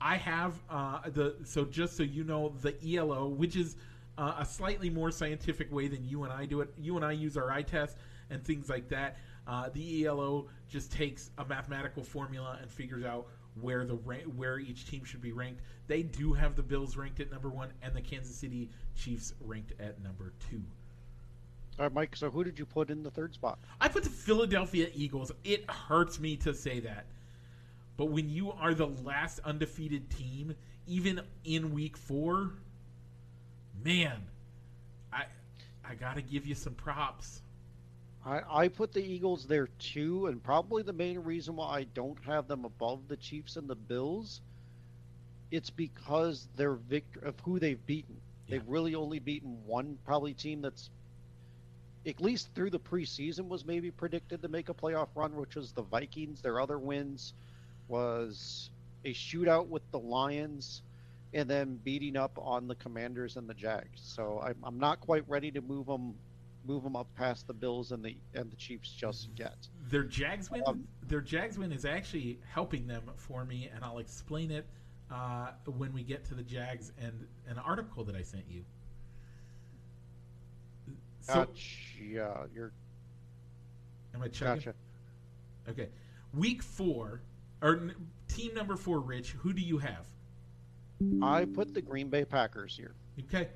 [0.01, 3.75] I have uh, the so just so you know the ELO, which is
[4.17, 6.73] uh, a slightly more scientific way than you and I do it.
[6.79, 7.97] You and I use our eye test
[8.29, 9.17] and things like that.
[9.47, 13.27] Uh, the ELO just takes a mathematical formula and figures out
[13.61, 15.61] where the where each team should be ranked.
[15.87, 19.73] They do have the Bills ranked at number one and the Kansas City Chiefs ranked
[19.79, 20.61] at number two.
[21.79, 22.15] All right, Mike.
[22.15, 23.57] So who did you put in the third spot?
[23.79, 25.31] I put the Philadelphia Eagles.
[25.43, 27.05] It hurts me to say that.
[27.95, 30.55] But when you are the last undefeated team,
[30.87, 32.51] even in week four,
[33.83, 34.21] man,
[35.11, 35.25] I
[35.83, 37.41] I gotta give you some props.
[38.25, 42.21] I, I put the Eagles there too, and probably the main reason why I don't
[42.25, 44.41] have them above the Chiefs and the Bills,
[45.51, 48.17] it's because they're victor of who they've beaten.
[48.49, 50.89] They've really only beaten one probably team that's
[52.05, 55.71] at least through the preseason was maybe predicted to make a playoff run, which was
[55.71, 56.41] the Vikings.
[56.41, 57.33] Their other wins
[57.87, 58.69] was
[59.05, 60.81] a shootout with the Lions
[61.33, 64.01] and then beating up on the Commanders and the Jags.
[64.01, 66.15] So I'm, I'm not quite ready to move them
[66.65, 69.55] move them up past the Bills and the and the Chiefs just yet.
[69.89, 73.99] Their Jags win, Um, their Jags win is actually helping them for me, and I'll
[73.99, 74.65] explain it
[75.11, 78.63] uh, when we get to the Jags and an article that I sent you.
[81.21, 82.47] So, Gotcha.
[82.53, 82.71] You're
[84.15, 84.55] am I checking?
[84.55, 84.73] gotcha.
[85.69, 85.89] Okay,
[86.33, 87.21] week four
[87.61, 87.95] or n-
[88.27, 88.99] team number four.
[88.99, 90.07] Rich, who do you have?
[91.21, 92.93] I put the Green Bay Packers here.
[93.21, 93.47] Okay.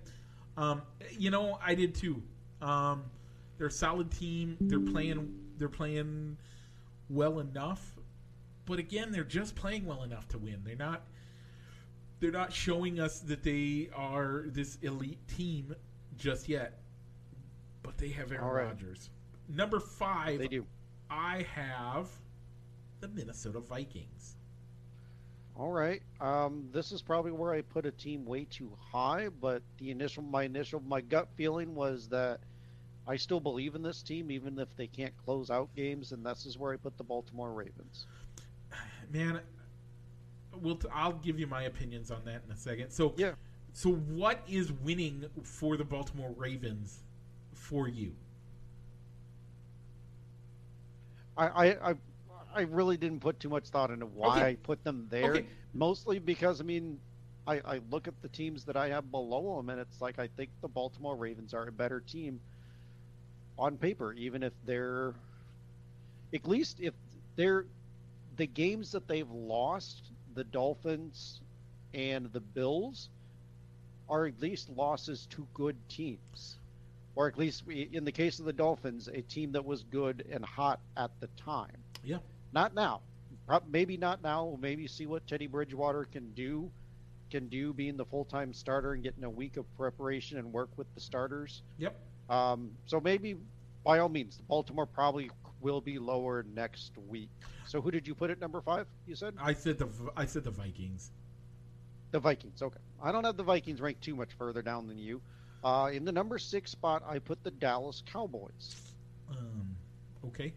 [0.55, 0.81] Um,
[1.17, 2.21] you know, I did too.
[2.63, 3.03] Um,
[3.57, 4.57] they're a solid team.
[4.61, 5.33] They're playing.
[5.57, 6.37] They're playing
[7.09, 7.95] well enough,
[8.65, 10.61] but again, they're just playing well enough to win.
[10.63, 11.03] They're not.
[12.19, 15.75] They're not showing us that they are this elite team
[16.17, 16.79] just yet.
[17.83, 18.65] But they have Aaron right.
[18.67, 19.09] Rodgers.
[19.49, 20.65] Number five, They do.
[21.09, 22.07] I have
[23.01, 24.37] the Minnesota Vikings.
[25.55, 26.01] All right.
[26.19, 30.23] Um, this is probably where I put a team way too high, but the initial,
[30.23, 32.39] my initial, my gut feeling was that
[33.07, 36.45] I still believe in this team, even if they can't close out games, and this
[36.45, 38.05] is where I put the Baltimore Ravens.
[39.11, 39.41] Man,
[40.61, 42.91] we'll t- I'll give you my opinions on that in a second.
[42.91, 43.33] So, Yeah.
[43.73, 46.99] so what is winning for the Baltimore Ravens
[47.53, 48.13] for you?
[51.35, 51.95] I, I, I,
[52.55, 54.45] I really didn't put too much thought into why Okay.
[54.47, 55.33] I put them there.
[55.35, 55.45] Okay.
[55.73, 56.99] Mostly because I mean,
[57.47, 60.27] I, I look at the teams that I have below them, and it's like I
[60.27, 62.39] think the Baltimore Ravens are a better team
[63.57, 65.13] on paper, even if they're
[66.33, 66.93] at least if
[67.35, 67.65] they're
[68.37, 71.41] the games that they've lost, the Dolphins
[71.93, 73.09] and the Bills
[74.09, 76.57] are at least losses to good teams.
[77.15, 80.25] Or at least we- in the case of the Dolphins, a team that was good
[80.31, 81.77] and hot at the time.
[82.03, 82.17] Yeah.
[82.51, 83.01] Not now.
[83.67, 84.45] Maybe not now.
[84.45, 86.71] We'll maybe see what Teddy Bridgewater can do,
[87.29, 90.91] can do being the full-time starter and getting a week of preparation and work with
[90.95, 91.61] the starters.
[91.77, 91.95] Yep.
[92.29, 93.35] Um, so maybe,
[93.83, 95.29] by all means, Baltimore probably
[95.61, 97.29] will be lower next week.
[97.65, 98.87] So who did you put at number five?
[99.07, 99.33] You said.
[99.39, 101.11] I said the I said the Vikings.
[102.11, 102.61] The Vikings.
[102.61, 102.79] Okay.
[103.01, 105.21] I don't have the Vikings ranked too much further down than you.
[105.63, 108.75] Uh, in the number six spot, I put the Dallas Cowboys.
[109.31, 109.75] Um,
[110.27, 110.53] okay.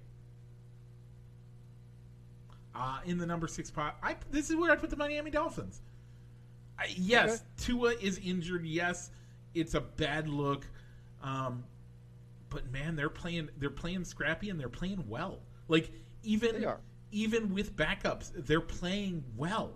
[2.74, 5.80] Uh, in the number six spot, I this is where I put the Miami Dolphins.
[6.78, 7.42] I, yes, Okay.
[7.58, 8.66] Tua is injured.
[8.66, 9.10] Yes,
[9.54, 10.66] it's a bad look.
[11.22, 11.64] Um,
[12.48, 15.40] but man, they're playing they're playing scrappy and they're playing well.
[15.68, 15.90] Like
[16.22, 16.66] even
[17.12, 19.72] even with backups, they're playing well.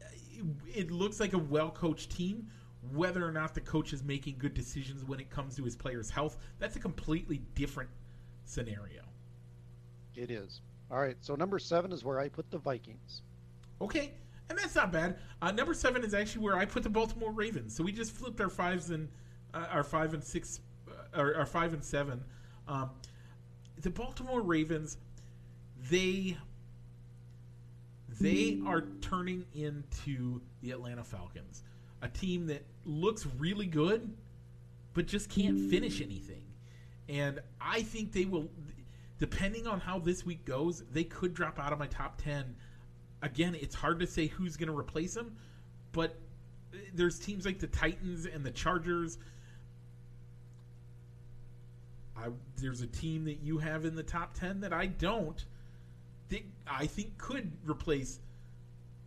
[0.00, 2.48] It, it looks like a well coached team.
[2.92, 6.10] Whether or not the coach is making good decisions when it comes to his players'
[6.10, 7.88] health, that's a completely different
[8.44, 9.00] scenario.
[10.14, 10.60] It is.
[10.90, 11.16] All right.
[11.20, 13.22] So number seven is where I put the Vikings.
[13.80, 14.12] Okay,
[14.48, 15.16] and that's not bad.
[15.40, 17.74] Uh, number seven is actually where I put the Baltimore Ravens.
[17.74, 19.08] So we just flipped our fives and
[19.54, 22.22] uh, our five and six, uh, our, our five and seven.
[22.66, 22.90] Um,
[23.80, 24.96] the Baltimore Ravens,
[25.90, 26.36] they
[28.20, 31.64] they are turning into the Atlanta Falcons,
[32.02, 34.08] a team that looks really good,
[34.92, 36.44] but just can't finish anything.
[37.08, 38.48] And I think they will,
[39.18, 42.54] depending on how this week goes, they could drop out of my top 10.
[43.22, 45.36] Again, it's hard to say who's going to replace them,
[45.92, 46.16] but
[46.94, 49.18] there's teams like the Titans and the Chargers.
[52.16, 55.44] I, there's a team that you have in the top 10 that I don't
[56.30, 58.18] that I think could replace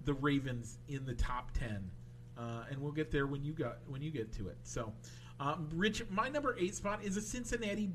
[0.06, 1.90] the Ravens in the top 10.
[2.38, 4.58] Uh, and we'll get there when you got when you get to it.
[4.64, 4.94] So,
[5.40, 7.90] um, Rich, my number eight spot is a Cincinnati,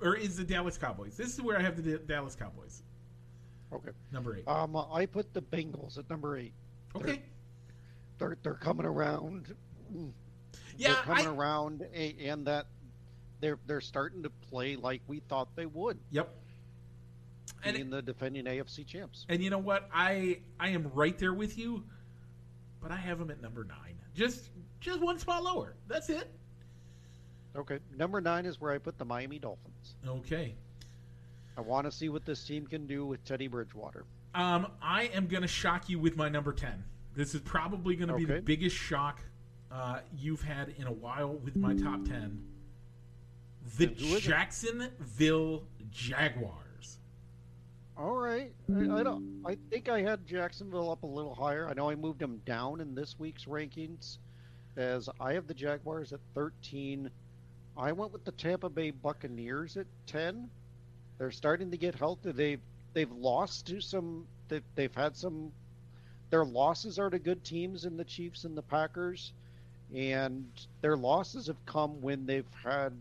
[0.00, 1.16] or is the Dallas Cowboys.
[1.16, 2.82] This is where I have the D- Dallas Cowboys.
[3.72, 3.90] Okay.
[4.12, 4.46] Number eight.
[4.46, 6.52] Um, I put the Bengals at number eight.
[6.94, 7.22] Okay.
[8.18, 9.52] They're they're coming around.
[10.76, 12.66] Yeah, they're coming I- around, and that
[13.42, 16.34] they're they're starting to play like we thought they would, Yep.
[17.64, 19.26] And being the defending AFC champs.
[19.28, 19.88] and you know what?
[19.92, 21.84] I I am right there with you,
[22.80, 23.98] but I have them at number nine.
[24.14, 24.48] Just
[24.80, 25.74] just one spot lower.
[25.88, 26.30] That's it.
[27.54, 27.78] Okay.
[27.96, 29.94] Number nine is where I put the Miami Dolphins.
[30.06, 30.54] Okay.
[31.56, 34.04] I want to see what this team can do with Teddy Bridgewater.
[34.34, 36.82] Um, I am going to shock you with my number 10.
[37.14, 39.20] This is probably going to be the biggest shock
[39.70, 42.42] uh, you've had in a while with my top 10.
[43.78, 44.30] The And who is it?
[44.30, 46.98] Jacksonville Jaguars.
[47.96, 48.52] All right.
[48.74, 49.42] I, I don't.
[49.44, 51.68] I think I had Jacksonville up a little higher.
[51.68, 54.18] I know I moved them down in this week's rankings,
[54.76, 57.10] as I have the Jaguars at 13.
[57.76, 60.50] I went with the Tampa Bay Buccaneers at 10.
[61.18, 62.32] They're starting to get healthy.
[62.32, 62.60] They've
[62.94, 64.26] they've lost to some.
[64.48, 65.52] They've, they've had some.
[66.30, 69.32] Their losses are to good teams in the Chiefs and the Packers,
[69.94, 70.46] and
[70.80, 72.92] their losses have come when they've had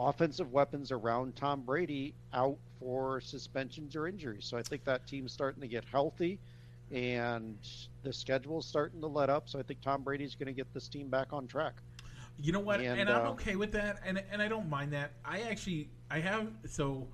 [0.00, 4.46] offensive weapons around Tom Brady out for suspensions or injuries.
[4.46, 6.38] So I think that team's starting to get healthy
[6.90, 7.58] and
[8.02, 9.48] the schedule's starting to let up.
[9.48, 11.74] So I think Tom Brady's going to get this team back on track.
[12.38, 12.80] You know what?
[12.80, 15.12] And, And, I'm uh, okay with that, and and I don't mind that.
[15.24, 17.06] I actually I have so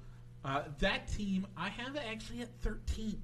[0.44, 3.16] uh, that team I have actually at 13th.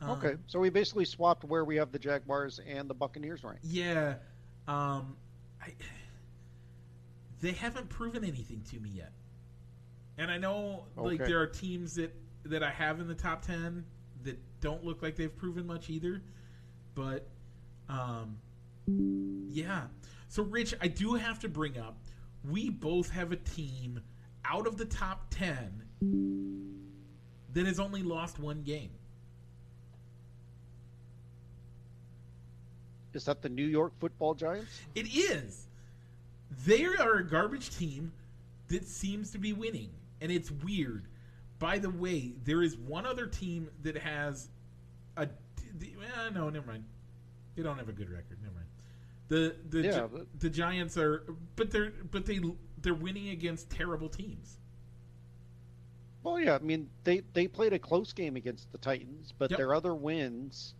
[0.00, 0.36] Um, Okay.
[0.46, 3.64] So we basically swapped where we have the Jaguars and the Buccaneers ranked.
[3.64, 4.14] Yeah,
[4.66, 5.16] um,
[5.60, 5.74] I,
[7.40, 9.12] they haven't proven anything to me yet,
[10.18, 12.14] and I know like there are teams that
[12.44, 13.84] that I have in the top ten
[14.22, 16.22] that don't look like they've proven much either,
[16.94, 17.28] but
[17.88, 18.38] um,
[19.48, 19.82] yeah.
[20.28, 21.96] So Rich, I do have to bring up
[22.50, 24.00] we both have a team
[24.44, 25.82] out of the top ten
[27.52, 28.90] that has only lost one game.
[33.14, 34.80] Is that the New York Football Giants?
[34.94, 35.66] It is.
[36.64, 38.12] They are a garbage team
[38.68, 39.90] that seems to be winning,
[40.20, 41.06] and it's weird.
[41.58, 44.48] By the way, there is one other team that has
[45.16, 45.22] a.
[45.22, 46.84] eh, no, never mind.
[47.56, 48.38] They don't have a good record.
[48.42, 48.66] Never mind.
[49.28, 51.24] The the Yeah, Gi- but- the Giants are,
[51.56, 52.40] but they're but they
[52.82, 54.58] they're winning against terrible teams.
[56.22, 56.54] Well, yeah.
[56.56, 59.58] I mean, they they played a close game against the Titans, but Yep.
[59.58, 60.74] their other wins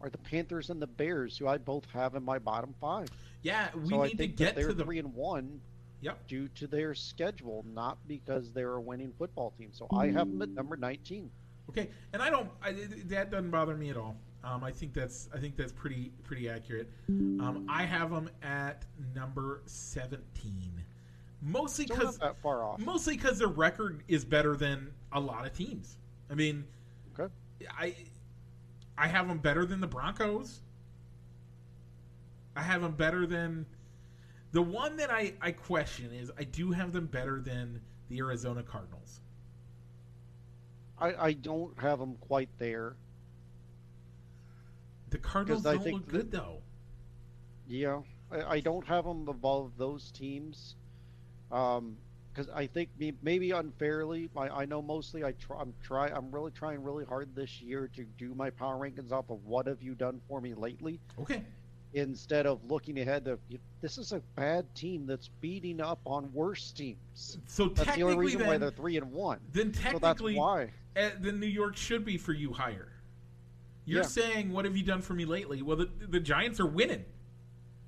[0.00, 3.08] are the Panthers and the Bears, who I both have in my bottom five.
[3.42, 5.60] Yeah, we so I need to get that they're to the three and one
[6.02, 6.26] Yep.
[6.28, 9.70] due to their schedule, not because they're a winning football team.
[9.72, 11.30] So I have them at number 19.
[11.70, 12.50] Okay, and I don't.
[12.62, 12.72] I,
[13.06, 14.16] that doesn't bother me at all.
[14.44, 15.28] Um, I think that's.
[15.34, 16.88] I think that's pretty pretty accurate.
[17.08, 18.84] Um, I have them at
[19.16, 20.70] number seventeen,
[21.42, 22.78] mostly because that far off.
[22.78, 25.96] mostly because their record is better than a lot of teams.
[26.30, 26.64] I mean,
[27.18, 27.32] Okay.
[27.76, 27.96] I
[28.98, 30.60] I have them better than the Broncos.
[32.54, 33.66] I have them better than
[34.52, 38.62] the one that I I question is I do have them better than the Arizona
[38.62, 39.20] Cardinals.
[40.98, 42.96] I, I don't have them quite there.
[45.10, 46.62] The Cardinals I don't think look that- good though.
[47.68, 50.76] Yeah, I, I don't have them above those teams,
[51.50, 51.96] um,
[52.36, 52.90] because I think
[53.22, 54.28] maybe unfairly.
[54.36, 55.58] I, I know mostly I try.
[55.60, 56.08] I'm try.
[56.08, 59.66] I'm really trying really hard this year to do my power rankings off of what
[59.66, 61.42] have you done for me lately, Okay.
[61.94, 63.38] instead of looking ahead of
[63.80, 67.38] this is a bad team that's beating up on worse teams.
[67.46, 69.40] So That's the technically, only reason then, why they're three and one.
[69.52, 70.70] then So that's technically, why.
[70.96, 72.92] uh, then New York should be for you higher.
[73.86, 74.08] You're Yeah.
[74.08, 77.04] saying, "What have you done for me lately?" Well, the the Giants are winning.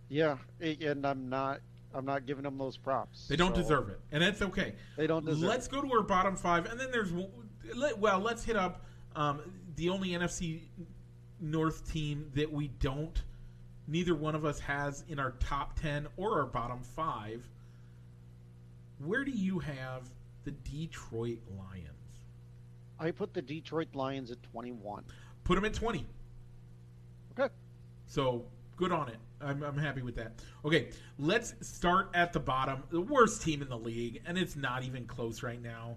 [0.08, 1.60] Yeah, and I'm not.
[1.94, 3.26] I'm not giving them those props.
[3.28, 4.74] They don't So deserve it, and that's okay.
[4.96, 5.48] They don't deserve.
[5.48, 7.12] Let's go to our bottom five, and then there's
[7.98, 8.84] well, let's hit up
[9.16, 9.40] um,
[9.76, 10.62] the only NFC
[11.40, 13.22] North team that we don't.
[13.86, 17.48] Neither one of us has in our top ten or our bottom five.
[18.98, 20.08] Where do you have
[20.44, 21.84] the Detroit Lions?
[22.98, 25.04] I put the Detroit Lions at 21.
[25.44, 26.06] Put them at twenty.
[27.38, 27.52] Okay.
[28.06, 28.44] So
[28.76, 29.18] good on it.
[29.40, 30.32] I'm, I'm happy with that.
[30.64, 32.82] Okay, let's start at the bottom.
[32.90, 35.96] The worst team in the league, and it's not even close right now.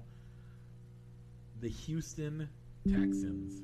[1.60, 2.50] The Houston
[2.90, 3.62] Texans.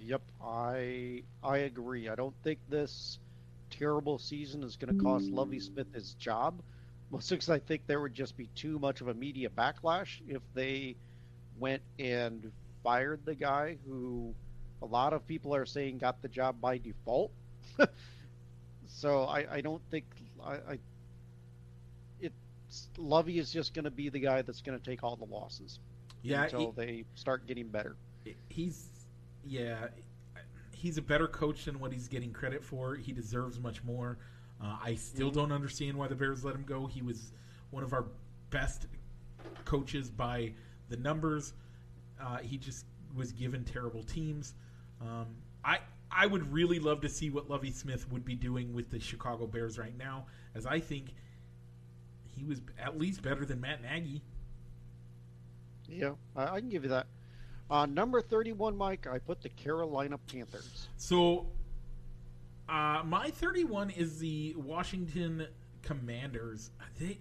[0.00, 2.08] Yep, I I agree.
[2.08, 3.18] I don't think this
[3.70, 6.60] terrible season is going to cost Lovie Smith his job.
[7.10, 10.42] Mostly because I think there would just be too much of a media backlash if
[10.54, 10.94] they
[11.58, 12.52] went and
[12.84, 14.32] fired the guy who
[14.80, 17.32] a lot of people are saying got the job by default.
[19.00, 20.04] so I, I don't think
[20.44, 20.78] I, I
[22.20, 25.24] it's Lovie is just going to be the guy that's going to take all the
[25.24, 25.78] losses
[26.22, 27.96] Yeah, until they start getting better.
[28.50, 28.88] he's
[29.46, 29.86] yeah,
[30.74, 32.94] he's a better coach than what he's getting credit for.
[32.94, 34.18] He deserves much more.
[34.62, 36.86] Uh, I still don't understand why the Bears let him go.
[36.86, 37.32] He was
[37.70, 38.04] one of our
[38.50, 38.86] best
[39.64, 40.52] coaches by
[40.90, 41.54] the numbers.
[42.20, 42.84] Uh, he just
[43.16, 44.52] was given terrible teams.
[45.00, 45.28] Um,
[45.64, 45.78] I
[46.12, 49.46] I would really love to see what Lovie Smith would be doing with the Chicago
[49.46, 51.14] Bears right now, as I think
[52.36, 54.22] he was at least better than Matt Nagy.
[55.88, 57.06] Yeah, I, I can give you that.
[57.70, 60.88] Uh, number 31, Mike, I put the Carolina Panthers.
[60.96, 61.46] So,
[62.68, 65.46] uh, my 31 is the Washington
[65.82, 66.70] Commanders.
[66.98, 67.18] They,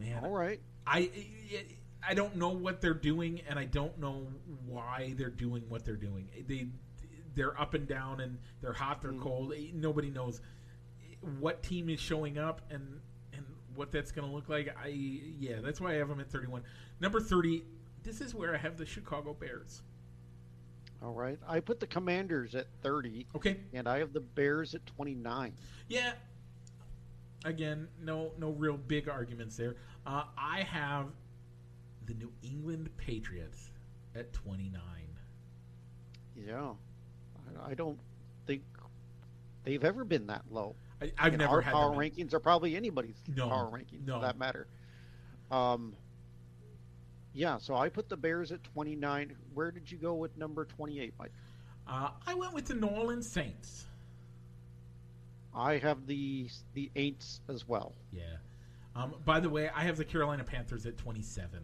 [0.00, 0.60] man, All right.
[0.86, 1.10] I
[2.08, 4.26] I don't know what they're doing, and I don't know
[4.66, 6.28] why they're doing what they're doing.
[6.46, 6.68] They
[7.36, 9.20] they're up and down, and they're hot, they're Mm.
[9.22, 9.52] cold.
[9.74, 10.40] Nobody knows
[11.38, 13.00] what team is showing up and
[13.32, 14.74] and what that's going to look like.
[14.76, 16.62] I yeah, that's why I have them at 31.
[17.00, 17.64] Number 30.
[18.02, 19.82] This is where I have the Chicago Bears.
[21.02, 21.38] All right.
[21.46, 23.60] I put the Commanders at 30, Okay.
[23.74, 25.52] and I have the Bears at 29.
[25.88, 26.14] Yeah.
[27.44, 29.76] Again, no no real big arguments there.
[30.06, 31.08] Uh, I have
[32.06, 33.70] the New England Patriots
[34.14, 34.80] at 29.
[36.34, 36.74] Yeah.
[37.66, 37.98] I, don't
[38.46, 38.62] think
[39.64, 40.74] they've ever been that low.
[41.00, 44.14] I, I've And never our had power rankings are probably anybody's No, power rankings no.
[44.14, 44.66] for that matter.
[45.50, 45.94] Um,
[47.34, 49.36] yeah, so I put the Bears at 29.
[49.54, 51.32] Where did you go with number 28, Mike?
[51.86, 53.84] Uh, I went with the New Orleans Saints.
[55.54, 57.94] I have the the Aints as well.
[58.12, 58.22] Yeah.
[58.94, 61.60] Um, by the way, I have the Carolina Panthers at 27.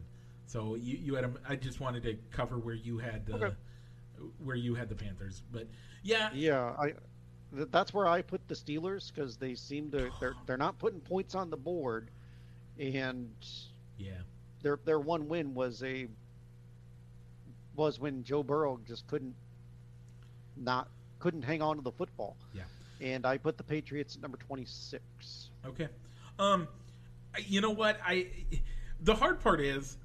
[0.46, 1.38] So you, you had them.
[1.48, 3.54] I just wanted to cover where you had the Okay.
[4.42, 5.66] Where you had the Panthers, but
[6.02, 6.94] yeah, Yeah, I.
[7.54, 11.00] th- That's where I put the Steelers because they seem to they're they're not putting
[11.00, 12.10] points on the board,
[12.78, 13.30] and
[13.98, 14.12] yeah,
[14.62, 16.08] their their one win was a
[17.74, 19.34] was when Joe Burrow just couldn't
[20.56, 22.36] not couldn't hang on to the football.
[22.54, 22.62] Yeah.
[23.00, 25.50] And I put the Patriots at number twenty six.
[25.66, 25.88] Okay.
[26.38, 26.68] Um,
[27.46, 27.98] you know what?
[28.04, 28.28] I
[29.00, 29.96] the hard part is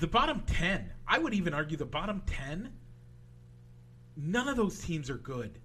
[0.00, 0.90] the bottom ten.
[1.06, 2.72] I would even argue the bottom ten.
[4.16, 5.58] None of those teams are good.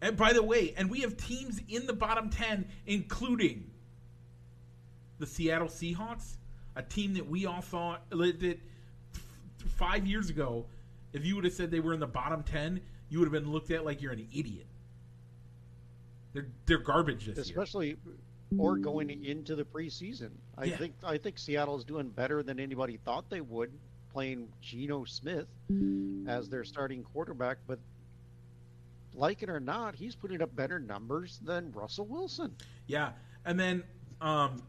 [0.00, 3.70] And by the way, and we have teams in the bottom ten, including
[5.18, 6.36] the Seattle Seahawks,
[6.76, 8.58] a team that we all thought that
[9.76, 10.64] five years ago,
[11.12, 13.52] if you would have said they were in the bottom ten, you would have been
[13.52, 14.66] looked at like you're an idiot.
[16.32, 17.42] They're they're garbage this year.
[17.60, 17.96] especially
[18.56, 20.30] or going into the preseason.
[20.56, 20.76] I Yeah.
[20.78, 23.72] think I think Seattle's doing better than anybody thought they would,
[24.12, 25.46] playing Geno Smith
[26.26, 27.58] as their starting quarterback.
[27.66, 27.78] But
[29.14, 32.54] like it or not, he's putting up better numbers than Russell Wilson.
[32.86, 33.12] Yeah,
[33.44, 33.82] and then
[34.20, 34.62] um,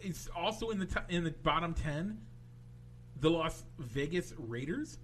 [0.00, 2.18] it's also in the t- in the bottom ten,
[3.20, 4.98] the Las Vegas Raiders.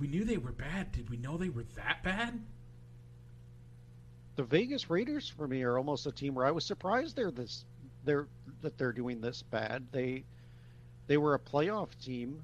[0.00, 0.92] We knew they were bad.
[0.92, 2.40] Did we know they were that bad?
[4.36, 7.64] The Vegas Raiders for me are almost a team where I was surprised they're this
[8.04, 8.26] they're
[8.62, 9.86] that they're doing this bad.
[9.92, 10.24] They
[11.06, 12.42] they were a playoff team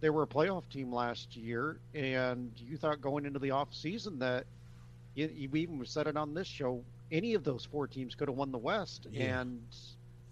[0.00, 4.18] they were a playoff team last year, and you thought going into the off season
[4.20, 4.46] that
[5.14, 6.82] you, you even said it on this show.
[7.12, 9.40] Any of those four teams could have won the West, Yeah.
[9.40, 9.60] and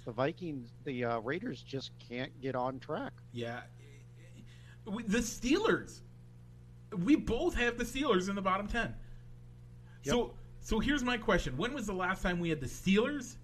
[0.07, 3.13] the Vikings, the uh, Raiders, just can't get on track.
[3.33, 3.61] Yeah.
[4.87, 6.01] The Steelers.
[6.97, 8.95] We both have the Steelers in the bottom 10.
[10.03, 11.59] So so here's my question.
[11.59, 13.37] When was the last time we had the Steelers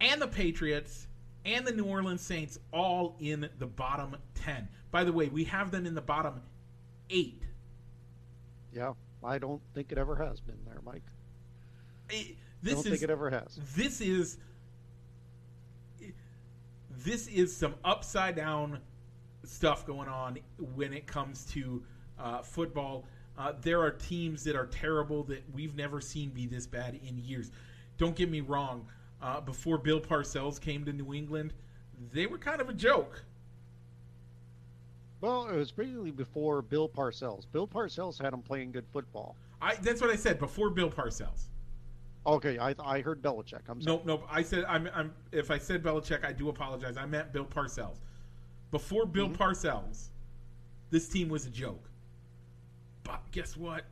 [0.00, 1.08] and the Patriots
[1.44, 4.68] and the New Orleans Saints all in the bottom 10?
[4.90, 6.40] By the way, we have them in the bottom
[7.10, 7.42] 8.
[8.72, 8.92] Yeah,
[9.24, 11.02] I don't think it ever has been there, Mike.
[12.10, 13.58] I- I don't is think it ever has.
[13.74, 14.36] this is
[16.90, 18.78] this is some upside down
[19.44, 20.38] stuff going on
[20.74, 21.82] when it comes to
[22.18, 23.06] uh, football.
[23.38, 27.16] Uh, there are teams that are terrible that we've never seen be this bad in
[27.16, 27.50] years.
[27.96, 28.86] Don't get me wrong.
[29.22, 31.52] Uh, before Bill Parcells came to New England,
[32.12, 33.22] they were kind of a joke.
[35.20, 37.44] Well, it was basically before Bill Parcells.
[37.52, 39.36] Bill Parcells had them playing good football.
[39.60, 41.48] I, that's what I said before Bill Parcells.
[42.26, 43.60] Okay, I, I heard Belichick.
[43.68, 43.96] I'm sorry.
[43.96, 44.26] Nope, nope.
[44.30, 45.12] I said I'm, I'm.
[45.32, 46.96] If I said Belichick, I do apologize.
[46.96, 47.96] I meant Bill Parcells.
[48.70, 50.08] Before Bill Parcells,
[50.90, 51.88] this team was a joke.
[53.04, 53.84] But guess what?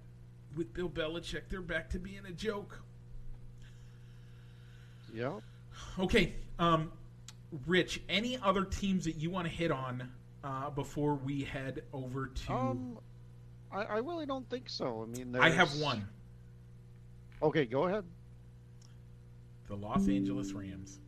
[0.57, 2.81] With Bill Belichick, they're back to being a joke.
[5.13, 5.41] Yeah.
[5.99, 6.93] Okay, um,
[7.67, 8.03] Rich.
[8.09, 10.09] Any other teams that you want to hit on
[10.45, 12.53] uh, before we head over to?
[12.53, 12.99] Um,
[13.73, 15.07] I, I really don't think so.
[15.07, 16.09] I mean, I have one.
[17.43, 18.05] Okay, go ahead.
[19.69, 20.99] The Los Angeles Rams.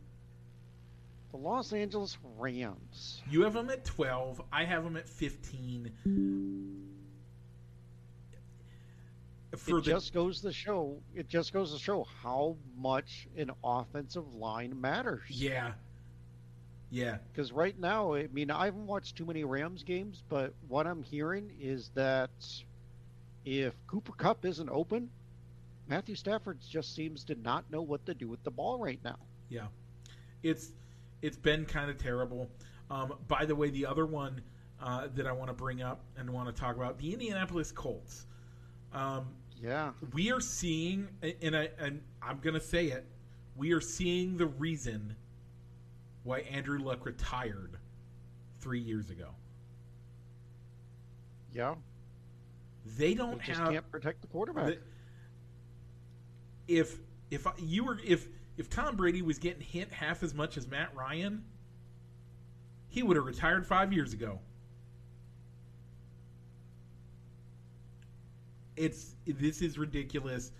[1.31, 3.21] The Los Angeles Rams.
[3.29, 4.41] You have them at 12.
[4.51, 6.90] I have them at 15.
[9.57, 10.97] For it the, just goes to show.
[11.13, 15.23] It just goes to show how much an offensive line matters.
[15.29, 15.73] yeah.
[16.89, 17.17] Yeah.
[17.31, 21.01] Because right now, I mean, I haven't watched too many Rams games, but what I'm
[21.03, 22.29] hearing is that
[23.45, 25.09] if Cooper Kupp isn't open,
[25.87, 29.17] Matthew Stafford just seems to not know what to do with the ball right now.
[29.49, 29.67] Yeah.
[30.43, 30.73] It's
[31.21, 32.49] it's been kind of terrible.
[32.89, 34.41] Um, by the way, the other one
[34.81, 38.25] uh, that I want to bring up and want to talk about the Indianapolis Colts.
[38.93, 39.27] Um,
[39.61, 39.91] Yeah.
[40.13, 41.07] we are seeing,
[41.41, 43.05] and, I, and I'm going to say it,
[43.55, 45.15] we are seeing the reason
[46.23, 47.77] why Andrew Luck retired
[48.59, 49.29] three years ago.
[51.53, 51.75] Yeah.
[52.85, 54.65] They They don't just have can't protect the quarterback.
[54.67, 54.79] the-
[56.67, 56.99] if
[57.29, 60.95] if you were if if Tom Brady was getting hit half as much as Matt
[60.95, 61.43] Ryan,
[62.87, 64.39] he would have retired five years ago.
[68.75, 70.51] It's this is ridiculous.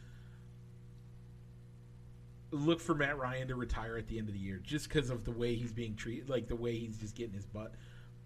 [2.52, 5.24] Look for Matt Ryan to retire at the end of the year just because of
[5.24, 7.74] the way he's being treated, like the way he's just getting his butt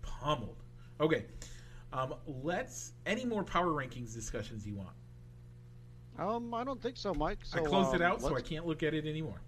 [0.01, 0.63] pummeled.
[0.99, 1.25] Okay,
[1.93, 4.89] um, let's any more power rankings discussions you want.
[6.17, 7.39] um, I don't think so, Mike.
[7.43, 9.41] So, I closed it um, out, so I can't look at it anymore.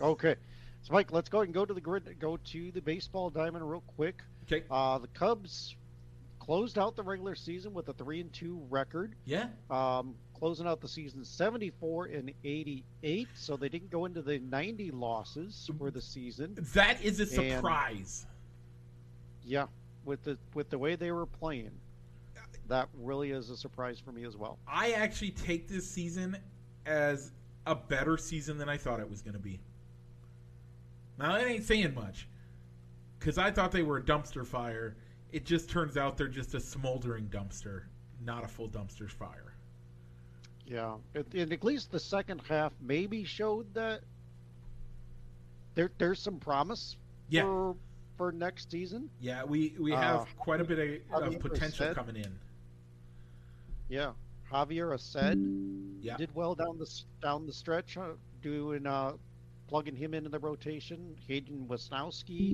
[0.00, 0.36] Okay.
[0.82, 2.16] So, Mike, let's go ahead and go to the grid.
[2.18, 4.22] Go to the baseball diamond real quick.
[4.44, 4.64] Okay.
[4.70, 5.76] Uh, the Cubs
[6.42, 9.14] closed out the regular season with a three and two record.
[9.24, 9.46] Yeah.
[9.70, 14.90] Um, closing out the season 74 and 88, so they didn't go into the 90
[14.90, 16.56] losses for the season.
[16.74, 18.26] That is a And- surprise.
[19.44, 19.66] Yeah,
[20.04, 21.70] with the with the way they were playing,
[22.68, 24.58] that really is a surprise for me as well.
[24.66, 26.36] I actually take this season
[26.86, 27.30] as
[27.66, 29.60] a better season than I thought it was going to be.
[31.18, 32.26] Now, that ain't saying much
[33.18, 34.96] because I thought they were a dumpster fire.
[35.32, 37.84] It just turns out they're just a smoldering dumpster,
[38.24, 39.54] not a full dumpster fire.
[40.66, 44.02] Yeah, and, and at least the second half maybe showed that
[45.74, 46.96] there there's some promise
[47.30, 47.42] Yeah.
[47.42, 47.76] for
[48.18, 49.08] for next season.
[49.20, 52.38] Yeah, we, we Uh, have quite a bit of, of potential said- coming in.
[53.88, 54.12] Yeah,
[54.50, 55.38] Javier Assad
[56.00, 56.16] Yeah.
[56.18, 56.88] did well down the
[57.22, 58.10] down the stretch, uh,
[58.42, 59.12] doing uh,
[59.72, 61.16] plugging him into the rotation.
[61.26, 62.52] Hayden Wesneski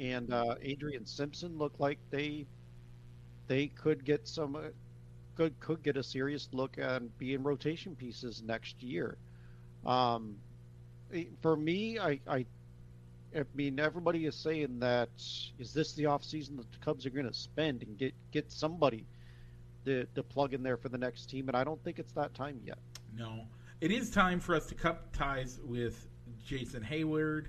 [0.00, 2.46] and uh, Adrian Sampson look like they
[3.46, 4.62] they could get some uh,
[5.36, 9.16] could could get a serious look and be in rotation pieces next year.
[9.86, 10.34] Um,
[11.14, 12.44] eh, for me, I, I
[13.36, 15.10] I mean everybody is saying that
[15.60, 18.50] is this the off season that the Cubs are going to spend and get get
[18.50, 19.06] somebody
[19.84, 22.34] to, to plug in there for the next team, and I don't think it's that
[22.34, 22.78] time yet.
[23.16, 23.44] No,
[23.80, 26.08] it is time for us to cut ties with
[26.44, 27.46] Jason Heyward.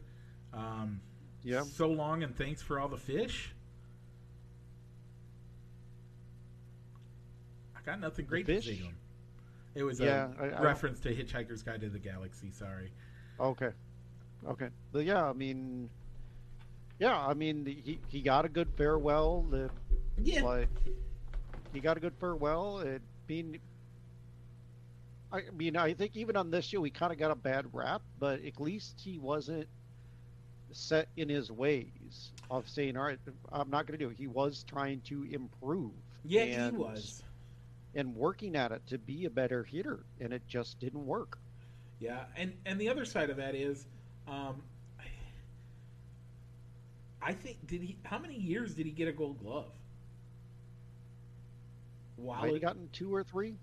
[0.54, 1.02] Um,
[1.44, 1.64] Yeah.
[1.64, 3.54] So long, and thanks for all the fish.
[7.76, 8.96] I got nothing great to say to him.
[9.76, 12.52] It was Yeah, a I- I reference to Hitchhiker's Guide to the Galaxy.
[12.52, 12.92] Sorry.
[13.40, 13.72] Okay.
[14.46, 14.70] Okay.
[14.92, 15.90] But yeah, I mean,
[17.00, 19.42] Yeah, I mean he he got a good farewell.
[19.42, 19.70] The
[20.20, 20.44] Yeah.
[20.44, 20.70] like
[21.74, 22.80] he got a good farewell.
[22.80, 23.60] It being
[25.34, 28.04] I mean I think even on this show he kind of got a bad rap,
[28.20, 29.68] but at least he wasn't
[30.72, 33.20] set in his ways of saying, "All right,
[33.52, 35.92] I'm not going to do it." He was trying to improve.
[36.24, 37.24] Yeah, and, he was.
[37.96, 41.40] and working at it to be a better hitter, and it just didn't work.
[42.00, 43.88] Yeah, and and the other side of that is,
[44.28, 44.62] um,
[47.22, 47.98] I think did he?
[48.04, 49.72] How many years did he get a Gold Glove?
[52.18, 53.56] While have gotten two or three.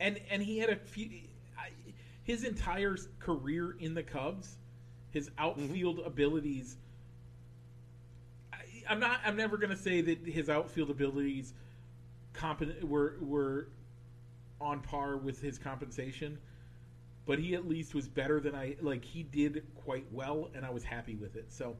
[0.00, 1.10] And and he had a few.
[2.24, 4.56] His entire career in the Cubs,
[5.10, 6.76] his outfield abilities.
[8.52, 8.56] I,
[8.88, 9.20] I'm not.
[9.26, 11.52] I'm never going to say that his outfield abilities
[12.32, 13.68] competent were were
[14.60, 16.38] on par with his compensation,
[17.26, 19.04] but he at least was better than I like.
[19.04, 21.52] He did quite well, and I was happy with it.
[21.52, 21.76] So.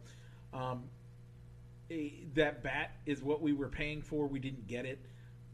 [0.53, 0.85] Um,
[1.91, 4.27] a, that bat is what we were paying for.
[4.27, 4.99] We didn't get it,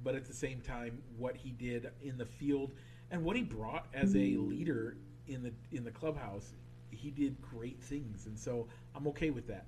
[0.03, 2.72] but at the same time, what he did in the field
[3.11, 4.96] and what he brought as a leader
[5.26, 6.53] in the in the clubhouse,
[6.90, 9.66] he did great things, and so I'm okay with that.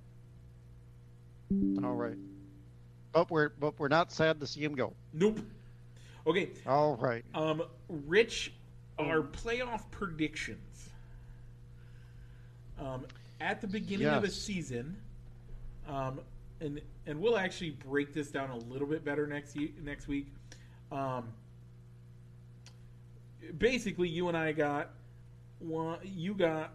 [1.84, 2.16] All right,
[3.12, 4.94] but we're but we're not sad to see him go.
[5.12, 5.40] Nope.
[6.26, 7.24] Okay, All right.
[7.34, 8.52] um, Rich,
[8.98, 10.88] our playoff predictions.
[12.78, 13.06] Um,
[13.40, 14.96] at the beginning of the season,
[15.88, 16.20] um,
[16.62, 20.28] and and we'll actually break this down a little bit better next next week.
[20.90, 21.32] Um,
[23.58, 24.90] basically, you and I got
[25.58, 25.98] one.
[26.04, 26.72] You got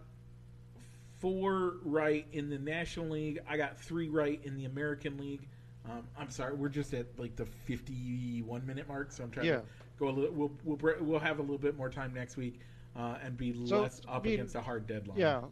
[1.18, 3.40] four right in the National League.
[3.48, 5.48] I got three right in the American League.
[5.88, 9.56] Um, I'm sorry, we're just at like the 51 minute mark, so I'm trying Yeah.
[9.56, 9.62] to
[9.98, 10.32] go a little.
[10.32, 12.60] We'll we'll we'll have a little bit more time next week
[12.94, 15.18] uh, and be So, less up I mean, against a hard deadline.
[15.18, 15.42] Yeah,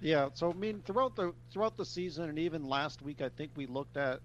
[0.00, 0.28] yeah.
[0.34, 3.66] So I mean, throughout the throughout the season, and even last week, I think we
[3.66, 4.20] looked at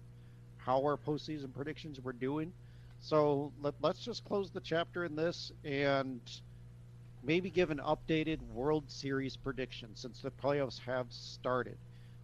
[0.58, 2.52] how our postseason predictions were doing.
[3.00, 6.20] So let, let's just close the chapter in this and
[7.22, 11.76] maybe give an updated World Series prediction since the playoffs have started.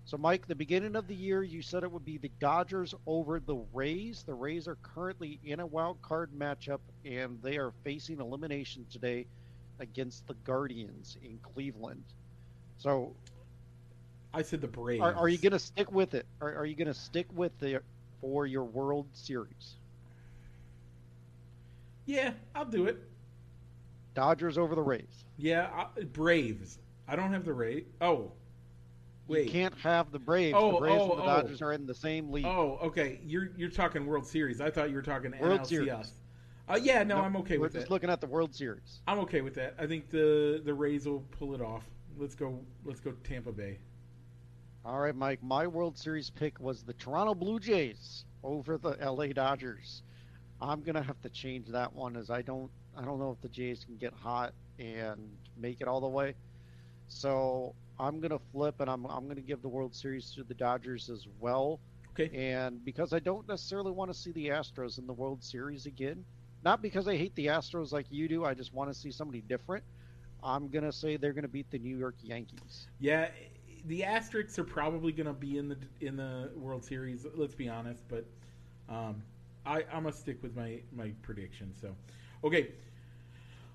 [0.06, 3.38] So, Mike, the beginning of the year, you said it would be the Dodgers over
[3.38, 4.24] the Rays.
[4.26, 9.26] The Rays are currently in a wild card matchup, and they are facing elimination today
[9.78, 12.02] against the Guardians in Cleveland.
[12.78, 13.14] So,
[14.32, 15.02] I said the Braves.
[15.02, 16.26] are, are you going to stick with it?
[16.40, 17.82] Are, are you going to stick with the
[18.20, 19.76] for your World Series?
[22.06, 22.98] Yeah, I'll do it.
[24.14, 25.24] Dodgers over the Rays.
[25.36, 26.78] Yeah, I, Braves.
[27.06, 27.84] I don't have the Rays.
[28.00, 28.32] Oh,
[29.28, 29.46] wait.
[29.46, 30.56] You can't have the Braves.
[30.58, 31.26] Oh, the Braves oh, and the oh.
[31.26, 32.46] Dodgers are in the same league.
[32.46, 33.20] Oh, okay.
[33.24, 34.60] You're you're talking World Series.
[34.60, 35.66] I thought you were talking World NLCS.
[35.66, 36.12] Series.
[36.68, 39.00] Uh, yeah, no, Nope, I'm okay We're with just looking at the World Series.
[39.08, 39.74] I'm okay with that.
[39.78, 41.84] I think the the Rays will pull it off.
[42.16, 42.60] Let's go.
[42.84, 43.78] Let's go Tampa Bay.
[44.84, 45.42] All right, Mike.
[45.42, 50.02] My World Series pick was the Toronto Blue Jays over the LA Dodgers.
[50.60, 53.48] I'm gonna have to change that one as I don't I don't know if the
[53.48, 56.34] Jays can get hot and make it all the way.
[57.08, 61.10] So I'm gonna flip and I'm I'm gonna give the World Series to the Dodgers
[61.10, 61.78] as well.
[62.10, 62.30] Okay.
[62.34, 66.24] And because I don't necessarily want to see the Astros in the World Series again,
[66.64, 69.42] not because I hate the Astros like you do, I just want to see somebody
[69.42, 69.84] different.
[70.42, 72.88] I'm gonna say they're gonna beat the New York Yankees.
[72.98, 73.28] Yeah,
[73.86, 77.26] the Asterisks are probably going to be in the in the World Series.
[77.34, 78.24] Let's be honest, but
[78.88, 79.22] um,
[79.64, 81.72] I I'm gonna stick with my my prediction.
[81.80, 81.94] So,
[82.44, 82.68] okay.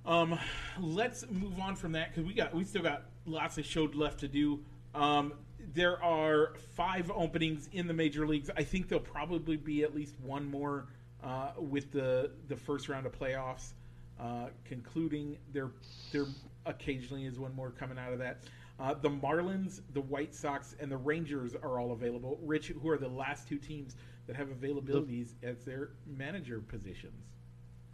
[0.05, 0.37] Um,
[0.79, 4.19] let's move on from that because we got we still got lots of show left
[4.19, 4.63] to do.
[4.93, 5.33] Um,
[5.73, 8.49] there are five openings in the major leagues.
[8.55, 10.87] I think there'll probably be at least one more
[11.23, 13.73] uh, with the the first round of playoffs
[14.19, 15.37] uh, concluding.
[15.51, 15.71] There
[16.11, 16.25] there
[16.65, 18.43] occasionally is one more coming out of that.
[18.79, 22.37] Uh, the Marlins, the White Sox, and the Rangers are all available.
[22.43, 23.95] Rich, who are the last two teams
[24.27, 27.23] that have availabilities as their manager positions?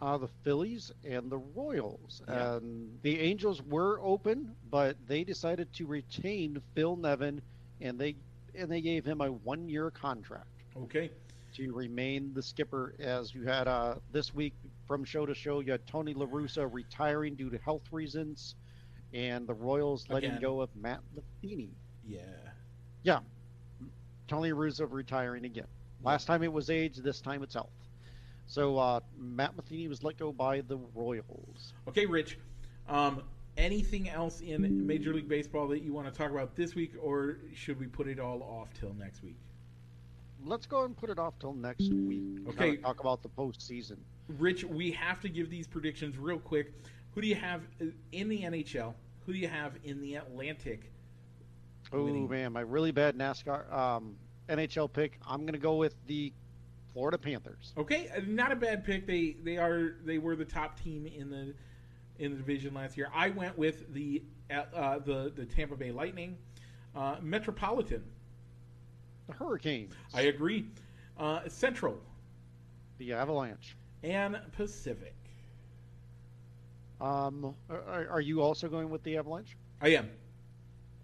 [0.00, 2.22] uh, the Phillies and the Royals.
[2.26, 2.56] Yeah.
[2.56, 7.40] And the Angels were open, but they decided to retain Phil Nevin,
[7.80, 8.16] and they
[8.56, 11.10] and they gave him a one-year contract Okay.
[11.54, 12.94] to remain the skipper.
[12.98, 14.54] As you had uh, this week
[14.88, 18.56] from show to show, you had Tony La Russa retiring due to health reasons,
[19.12, 20.42] and the Royals letting Again.
[20.42, 21.70] go of Matt Matheny.
[22.06, 22.20] Yeah.
[23.02, 23.20] Yeah.
[24.28, 25.66] Tony Russa retiring again.
[26.02, 27.70] Last time it was age, this time it's health.
[28.46, 31.74] So uh, Matt Matheny was let go by the Royals.
[31.88, 32.38] Okay, Rich.
[32.88, 33.22] Um,
[33.56, 37.38] anything else in Major League Baseball that you want to talk about this week, or
[37.54, 39.36] should we put it all off till next week?
[40.44, 42.22] Let's go and put it off till next week.
[42.48, 42.76] Okay.
[42.78, 43.98] Talk about the postseason.
[44.28, 46.72] Rich, we have to give these predictions real quick.
[47.14, 48.94] Who do you have uh, in the NHL?
[49.26, 50.90] Who do you have in the Atlantic?
[51.92, 54.16] Oh man, my really bad NASCAR um,
[54.48, 56.32] NHL pick, I'm going to go with the
[56.92, 57.72] Florida Panthers.
[57.76, 59.06] Okay, uh, not a bad pick.
[59.06, 61.54] They they are they were the top team in the
[62.18, 63.10] in the division last year.
[63.14, 66.36] I went with the uh, uh, the the Tampa Bay Lightning,
[66.96, 68.02] uh, Metropolitan.
[69.28, 69.92] The Hurricanes.
[70.14, 70.66] I agree.
[71.18, 72.00] Uh, Central
[72.98, 73.76] The Avalanche.
[74.02, 75.14] and Pacific.
[77.02, 79.56] Um, are, are you also going with the Avalanche?
[79.80, 80.08] I am.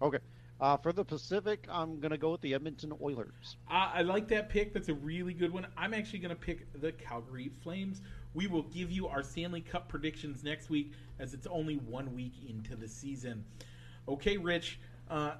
[0.01, 0.19] Okay.
[0.61, 3.57] Uh, for the Pacific, I'm going to go with the Edmonton Oilers.
[3.67, 4.73] I, I like that pick.
[4.73, 5.67] That's a really good one.
[5.77, 8.01] I'm actually going to pick the Calgary Flames.
[8.33, 12.33] We will give you our Stanley Cup predictions next week, as it's only one week
[12.47, 13.43] into the season.
[14.07, 14.79] Okay, Rich.
[15.09, 15.33] Uh,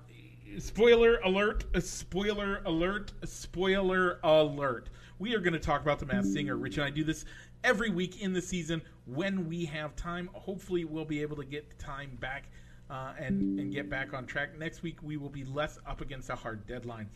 [0.58, 1.66] spoiler alert!
[1.82, 3.14] Spoiler alert!
[3.24, 4.90] Spoiler alert!
[5.20, 6.58] We are going to talk about the Masked Singer.
[6.58, 7.26] Rich and I do this
[7.64, 8.82] every week in the season
[9.14, 10.30] when we have time.
[10.34, 12.46] Hopefully, we'll be able to get time back
[12.90, 14.58] uh, and and get back on track.
[14.58, 17.10] Next week we will be less up against a hard deadline.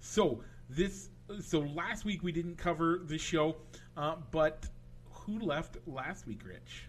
[0.00, 3.56] So this so last week we didn't cover the show,
[3.96, 4.66] uh, but
[5.10, 6.84] who left last week, Rich?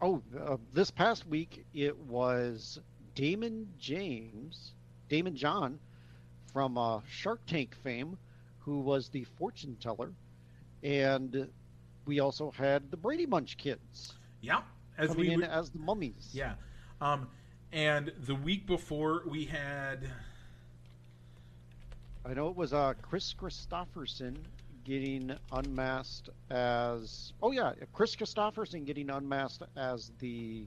[0.00, 2.78] Oh, uh, this past week it was
[3.16, 4.74] Damon James,
[5.10, 5.80] Daymond John
[6.52, 8.16] from uh, Shark Tank fame,
[8.60, 10.12] who was the fortune teller,
[10.84, 11.48] and
[12.08, 14.62] we also had the Brady Bunch kids Yeah,
[14.96, 16.30] as coming we in as the mummies.
[16.32, 16.54] yeah,
[17.00, 17.28] um,
[17.72, 20.10] and the week before we had
[22.24, 24.36] I know it was uh, Kris Kristofferson
[24.84, 27.32] getting unmasked as.
[27.42, 30.66] Oh yeah, Kris Kristofferson getting unmasked as the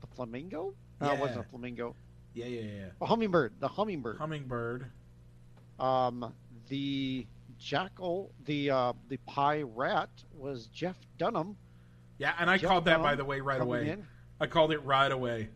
[0.00, 0.74] the flamingo.
[1.00, 1.94] No, it wasn't a flamingo.
[2.34, 3.52] yeah yeah yeah A hummingbird.
[3.60, 4.18] The hummingbird.
[4.18, 4.90] hummingbird.
[5.78, 6.32] Um,
[6.68, 7.26] the
[7.58, 11.56] jackal, the uh, the pie rat was Jeff Dunham.
[12.18, 13.90] Yeah, and I Jeff called that by the way right away.
[13.90, 14.06] in.
[14.40, 15.48] I called it right away.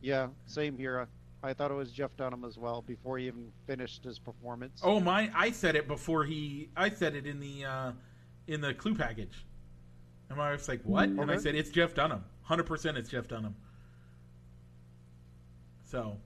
[0.00, 1.08] Yeah, same here.
[1.42, 4.80] I thought it was Jeff Dunham as well before he even finished his performance.
[4.82, 5.30] Oh my!
[5.34, 6.68] I said it before he.
[6.76, 7.92] I said it in the uh,
[8.46, 9.44] in the clue package.
[10.28, 12.24] And my wife's like, "What?" And I said, "It's Jeff Dunham.
[12.42, 13.54] Hundred percent, it's Jeff Dunham."
[15.84, 16.16] So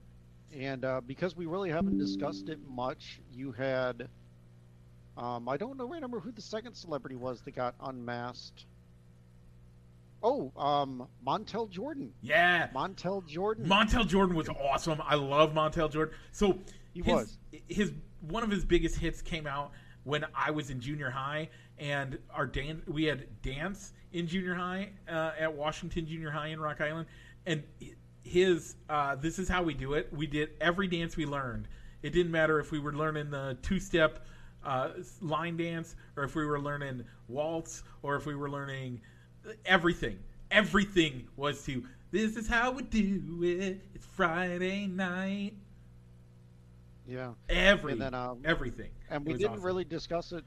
[0.56, 4.08] And uh, because we really haven't discussed it much, you had.
[5.18, 8.66] Um, I don't know I remember who the second celebrity was that got unmasked.
[10.22, 12.12] Oh, um, Montell Jordan.
[12.22, 13.68] yeah, Montell Jordan.
[13.68, 15.00] Montell Jordan was awesome.
[15.04, 16.14] I love Montell Jordan.
[16.32, 16.58] So
[16.92, 17.38] He his, was.
[17.68, 19.72] his one of his biggest hits came out
[20.04, 24.90] when I was in junior high, and our dance we had dance in junior high
[25.08, 27.06] uh, at Washington Junior High in Rock Island,
[27.46, 27.62] and
[28.22, 30.12] his uh, this is how we do it.
[30.12, 31.68] We did every dance we learned.
[32.02, 34.26] It didn't matter if we were learning the two step
[34.64, 34.90] uh,
[35.20, 39.00] line dance, or if we were learning waltz, or if we were learning
[39.64, 40.18] everything.
[40.50, 43.80] Everything was to this is how we do it.
[43.94, 45.52] It's Friday night.
[47.06, 48.90] yeah, Every And then, um, everything.
[49.10, 49.64] and we didn't awesome.
[49.64, 50.44] really discuss it.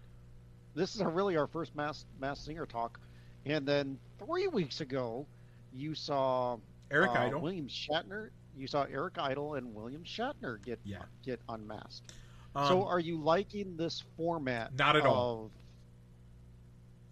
[0.73, 2.99] This is really our first mass mass singer talk.
[3.45, 5.25] And then three weeks ago,
[5.73, 6.57] you saw
[6.89, 7.41] Eric uh, Idle.
[7.41, 8.29] William Shatner.
[8.57, 11.03] You saw Eric Idle and William Shatner get Yeah.
[11.23, 12.13] get unmasked.
[12.55, 14.77] Um, so, are you liking this format?
[14.77, 15.51] Not at all.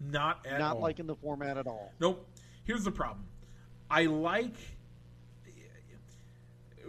[0.00, 0.82] not at all not all.
[0.82, 1.92] liking the format at all.
[2.00, 2.26] Nope.
[2.64, 3.26] Here's the problem.
[3.90, 4.54] I like.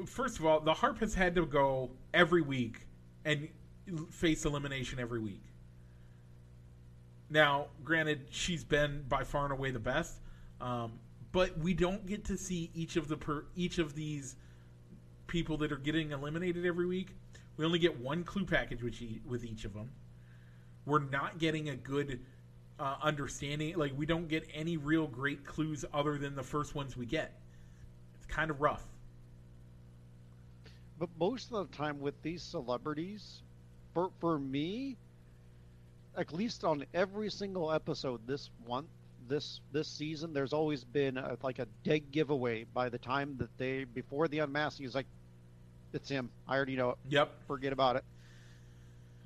[0.06, 2.88] First of all, the harp has had to go every week
[3.24, 3.50] and
[4.10, 5.44] face elimination every week.
[7.30, 10.20] Now, granted, she's been by far and away the best,
[10.60, 10.94] um,
[11.32, 14.36] but we don't get to see each of the per, each of these
[15.28, 17.16] people that are getting eliminated every week.
[17.58, 19.90] We only get one clue package with each, with each of them.
[20.86, 22.20] We're not getting a good
[22.80, 23.78] uh, understanding.
[23.78, 27.34] Like we don't get any real great clues other than the first ones we get.
[28.16, 28.84] It's kind of rough.
[30.98, 33.42] But most of the time with these celebrities,
[33.94, 34.98] for for me,
[36.18, 38.88] at least on every single episode this month,
[39.28, 43.56] this this season, there's always been a, like a dead giveaway by the time that
[43.58, 45.08] they before the unmasking is like,
[45.94, 46.30] it's him.
[46.48, 46.98] I already know it.
[47.10, 47.32] Yep.
[47.48, 48.04] Forget about it.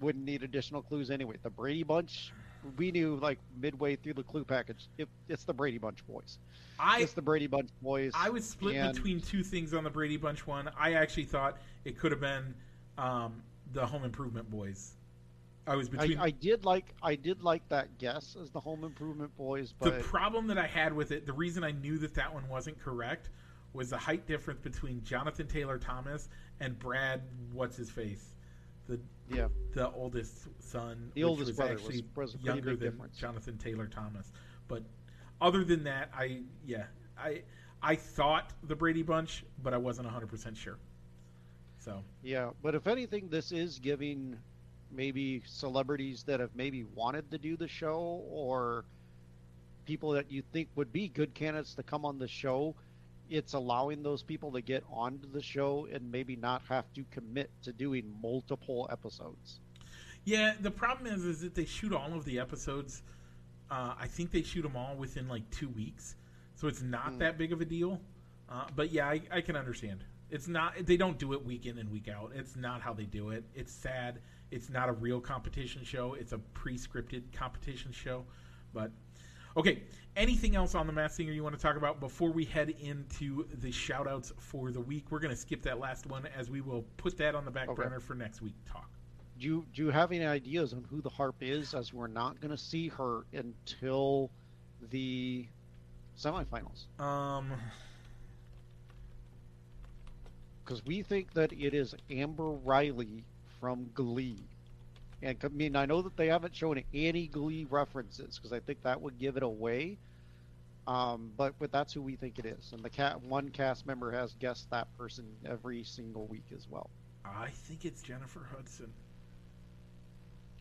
[0.01, 1.35] Wouldn't need additional clues anyway.
[1.41, 2.31] The Brady Bunch,
[2.77, 6.37] we knew like midway through the clue package, it, it's the Brady Bunch boys.
[6.79, 8.11] I It's the Brady Bunch boys.
[8.15, 10.69] I was split and- between two things on the Brady Bunch one.
[10.77, 12.53] I actually thought it could have been
[12.97, 13.41] um,
[13.73, 14.93] the Home Improvement Boys.
[15.67, 19.35] I was between I did like I did like that guess as the Home Improvement
[19.35, 21.25] Boys, but the problem that I had with it.
[21.25, 23.29] The reason I knew that that one wasn't correct
[23.75, 27.21] was the height difference between Jonathan Taylor Thomas and Brad.
[27.51, 28.33] What's his face?
[28.87, 28.99] The
[29.29, 31.11] yeah, the oldest son.
[31.13, 33.17] The oldest was brother actually was pretty younger than difference.
[33.17, 34.31] Jonathan Taylor Thomas.
[34.67, 34.83] But
[35.41, 36.85] other than that, I yeah
[37.17, 37.41] I
[37.81, 40.77] I thought the Brady Bunch, but I wasn't hundred percent sure.
[41.79, 44.37] So Yeah, but if anything, this is giving
[44.91, 48.85] maybe celebrities that have maybe wanted to do the show or
[49.85, 52.75] people that you think would be good candidates to come on the show.
[53.29, 57.49] It's allowing those people to get onto the show and maybe not have to commit
[57.63, 59.59] to doing multiple episodes.
[60.23, 63.03] Yeah, the problem is is that they shoot all of the episodes.
[63.69, 66.15] Uh, I think they shoot them all within like two weeks,
[66.55, 67.19] so it's not Mm.
[67.19, 67.99] that big of a deal.
[68.49, 70.03] Uh, but yeah, I, I can understand.
[70.29, 70.73] It's not.
[70.85, 72.31] They don't do it week in and week out.
[72.35, 73.43] It's not how they do it.
[73.55, 74.19] It's sad.
[74.51, 76.13] It's not a real competition show.
[76.13, 78.25] It's a pre-scripted competition show.
[78.73, 78.91] But
[79.57, 79.83] okay,
[80.15, 83.47] anything else on the Masked Singer you want to talk about before we head into
[83.61, 85.05] the shout-outs for the week?
[85.11, 87.69] We're going to skip that last one as we will put that on the back
[87.69, 87.83] Okay.
[87.83, 88.89] burner for next week talk.
[89.37, 91.73] Do you, do you have any ideas on who the harp is?
[91.73, 94.31] As we're not going to see her until
[94.89, 95.45] the
[96.17, 96.85] semifinals.
[96.99, 97.51] Um.
[100.63, 103.25] because we think that it is Amber Riley
[103.59, 104.39] from Glee.
[105.21, 108.83] And I mean, I know that they haven't shown any Glee references because I think
[108.83, 109.97] that would give it away.
[110.87, 114.11] Um, but but that's who we think it is, and the cat one cast member
[114.11, 116.91] has guessed that person every single week as well.
[117.25, 118.93] I think it's Jennifer Hudson.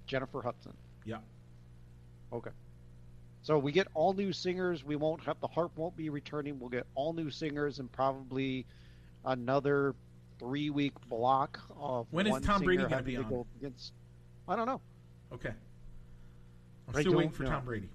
[0.07, 0.73] Jennifer Hudson.
[1.05, 1.19] Yeah.
[2.33, 2.51] Okay.
[3.43, 4.83] So we get all new singers.
[4.83, 6.59] We won't have the harp won't be returning.
[6.59, 8.65] We'll get all new singers and probably
[9.27, 9.95] another
[10.39, 13.29] three week block of When is Tom Brady gonna having be to on?
[13.29, 13.93] go against.
[14.49, 14.81] I don't know.
[15.33, 15.53] Okay.
[16.89, 17.51] I'm I still waiting for know.
[17.51, 17.89] Tom Brady.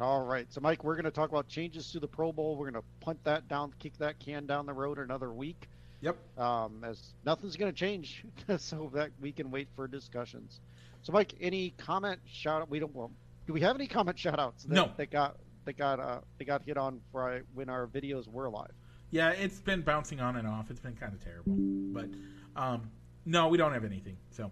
[0.00, 0.46] All right.
[0.52, 2.56] So Mike, we're going to talk about changes to the Pro Bowl.
[2.56, 5.68] We're going to punt that down, kick that can down the road another week.
[6.00, 6.16] Yep.
[6.38, 8.24] Um, as nothing's going to change,
[8.58, 10.60] so that we can wait for discussions.
[11.02, 12.70] So Mike, any comment shout out?
[12.70, 12.94] We don't.
[12.94, 13.10] Well,
[13.46, 14.90] do we have any comment shout outs that, No.
[14.96, 18.70] that got that got uh that got hit on for when our videos were live?
[19.10, 20.70] Yeah, it's been bouncing on and off.
[20.70, 21.52] It's been kind of terrible.
[21.56, 22.10] But
[22.54, 22.90] um,
[23.24, 24.18] no, we don't have anything.
[24.30, 24.50] So,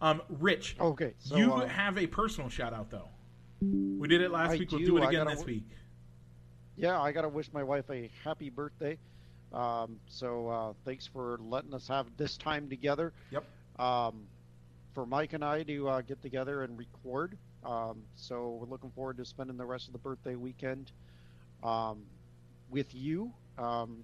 [0.00, 1.14] um, Rich, Okay.
[1.18, 3.08] So, you uh, have a personal shout out though.
[3.60, 4.70] We did it last I week.
[4.70, 4.96] We'll do.
[4.98, 5.64] it again gotta this week.
[6.76, 8.98] yeah, I got to wish my wife a happy birthday.
[9.52, 13.12] Um, so uh, thanks for letting us have this time together.
[13.30, 13.44] Yep.
[13.78, 14.26] Um,
[14.94, 17.36] for Mike and I to uh, get together and record.
[17.64, 20.92] Um, so we're looking forward to spending the rest of the birthday weekend
[21.62, 22.02] um,
[22.70, 23.32] with you.
[23.58, 23.98] Um,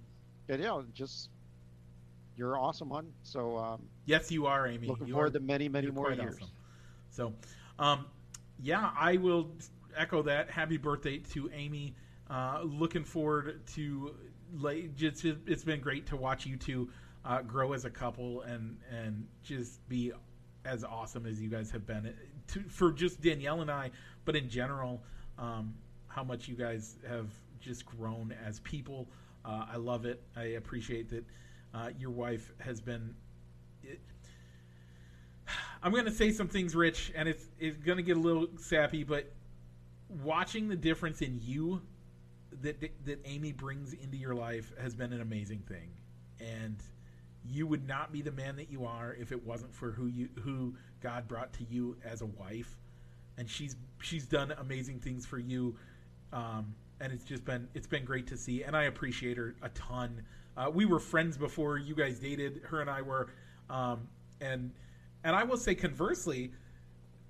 [0.49, 1.29] and yeah, just
[2.35, 3.07] you're awesome, hon.
[3.23, 4.87] So um, Yes, you are, Amy.
[4.87, 6.35] looking You forward are- to many, many more years.
[6.35, 6.49] awesome.
[7.09, 7.33] So,
[7.79, 8.05] um,
[8.61, 9.51] yeah, I will
[9.95, 10.49] echo that.
[10.49, 11.95] Happy birthday to Amy.
[12.29, 14.15] Uh, looking forward to
[14.59, 16.89] like just it's been great to watch you two
[17.25, 20.11] uh, grow as a couple and and just be
[20.65, 22.13] as awesome as you guys have been
[22.47, 23.91] to, for just Danielle and I,
[24.25, 25.03] but in general,
[25.37, 25.75] um,
[26.07, 27.29] how much you guys have
[27.59, 29.07] just grown as people.
[29.45, 30.21] Uh, I love it.
[30.37, 31.25] I appreciate that
[31.73, 33.15] uh, your wife has been.
[33.83, 33.99] It,
[35.81, 38.47] I'm going to say some things, Rich, and it's it's going to get a little
[38.57, 39.31] sappy, but
[40.23, 41.81] watching the difference in you
[42.61, 45.89] that that Amy brings into your life has been an amazing thing,
[46.39, 46.77] and
[47.45, 50.29] you would not be the man that you are if it wasn't for who you
[50.43, 52.77] who God brought to you as a wife,
[53.37, 55.75] and she's she's done amazing things for you,
[56.31, 59.69] um, and it's just been it's been great to see, and I appreciate her a
[59.69, 60.23] ton.
[60.55, 62.61] Uh, we were friends before you guys dated.
[62.63, 63.27] Her and I were,
[63.69, 64.07] um,
[64.41, 64.71] and
[65.23, 66.51] and I will say conversely,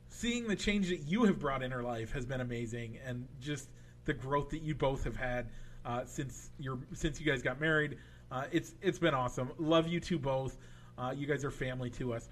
[0.09, 3.69] seeing the change that you have brought in her life has been amazing, and just
[4.05, 5.49] the growth that you both have had
[5.85, 7.97] uh, since your since you guys got married.
[8.31, 9.51] Uh, it's it's been awesome.
[9.57, 10.57] Love you two both.
[10.97, 12.29] Uh, you guys are family to us.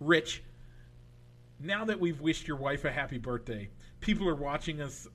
[0.00, 0.42] Rich,
[1.60, 3.68] now that we've wished your wife a happy birthday,
[4.00, 5.08] people are watching us.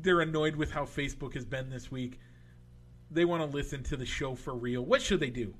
[0.00, 2.18] They're annoyed with how Facebook has been this week.
[3.10, 4.82] They want to listen to the show for real.
[4.82, 5.54] What should they do?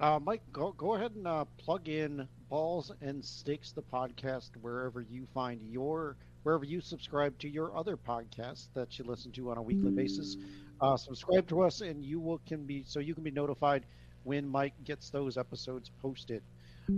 [0.00, 5.00] Uh, Mike, go go ahead and uh, plug in Balls and Sticks, the podcast, wherever
[5.00, 9.58] you find your wherever you subscribe to your other podcasts that you listen to on
[9.58, 10.36] a weekly basis.
[10.80, 13.84] Uh, subscribe to us, and you will can be so you can be notified
[14.22, 16.42] when Mike gets those episodes posted.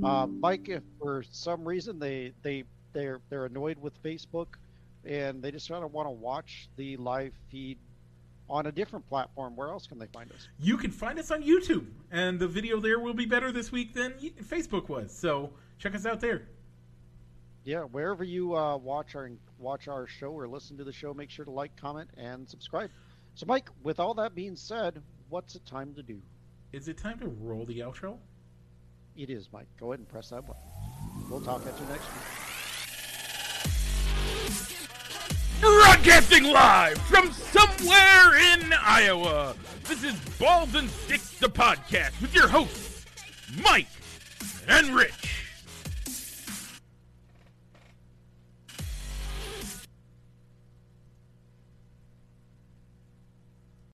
[0.05, 4.47] Uh, Mike, if for some reason they they they're they're annoyed with Facebook,
[5.05, 7.79] and they just kind of want to watch the live feed
[8.49, 10.49] on a different platform, where else can they find us?
[10.59, 13.95] You can find us on YouTube, and the video there will be better this week
[13.95, 15.17] than Facebook was.
[15.17, 16.49] So check us out there.
[17.63, 21.31] Yeah, wherever you uh, watch our watch our show or listen to the show, make
[21.31, 22.91] sure to like, comment, and subscribe.
[23.35, 26.21] So, Mike, with all that being said, what's it time to do?
[26.73, 28.17] Is it time to roll the outro?
[29.17, 29.69] It is, Mike.
[29.79, 30.63] Go ahead and press that button.
[31.29, 32.50] We'll talk at you next week.
[36.03, 39.55] Broadcasting live from somewhere in Iowa.
[39.87, 43.05] This is Balls and Sticks, the podcast, with your hosts,
[43.63, 43.87] Mike
[44.67, 45.40] and Rich.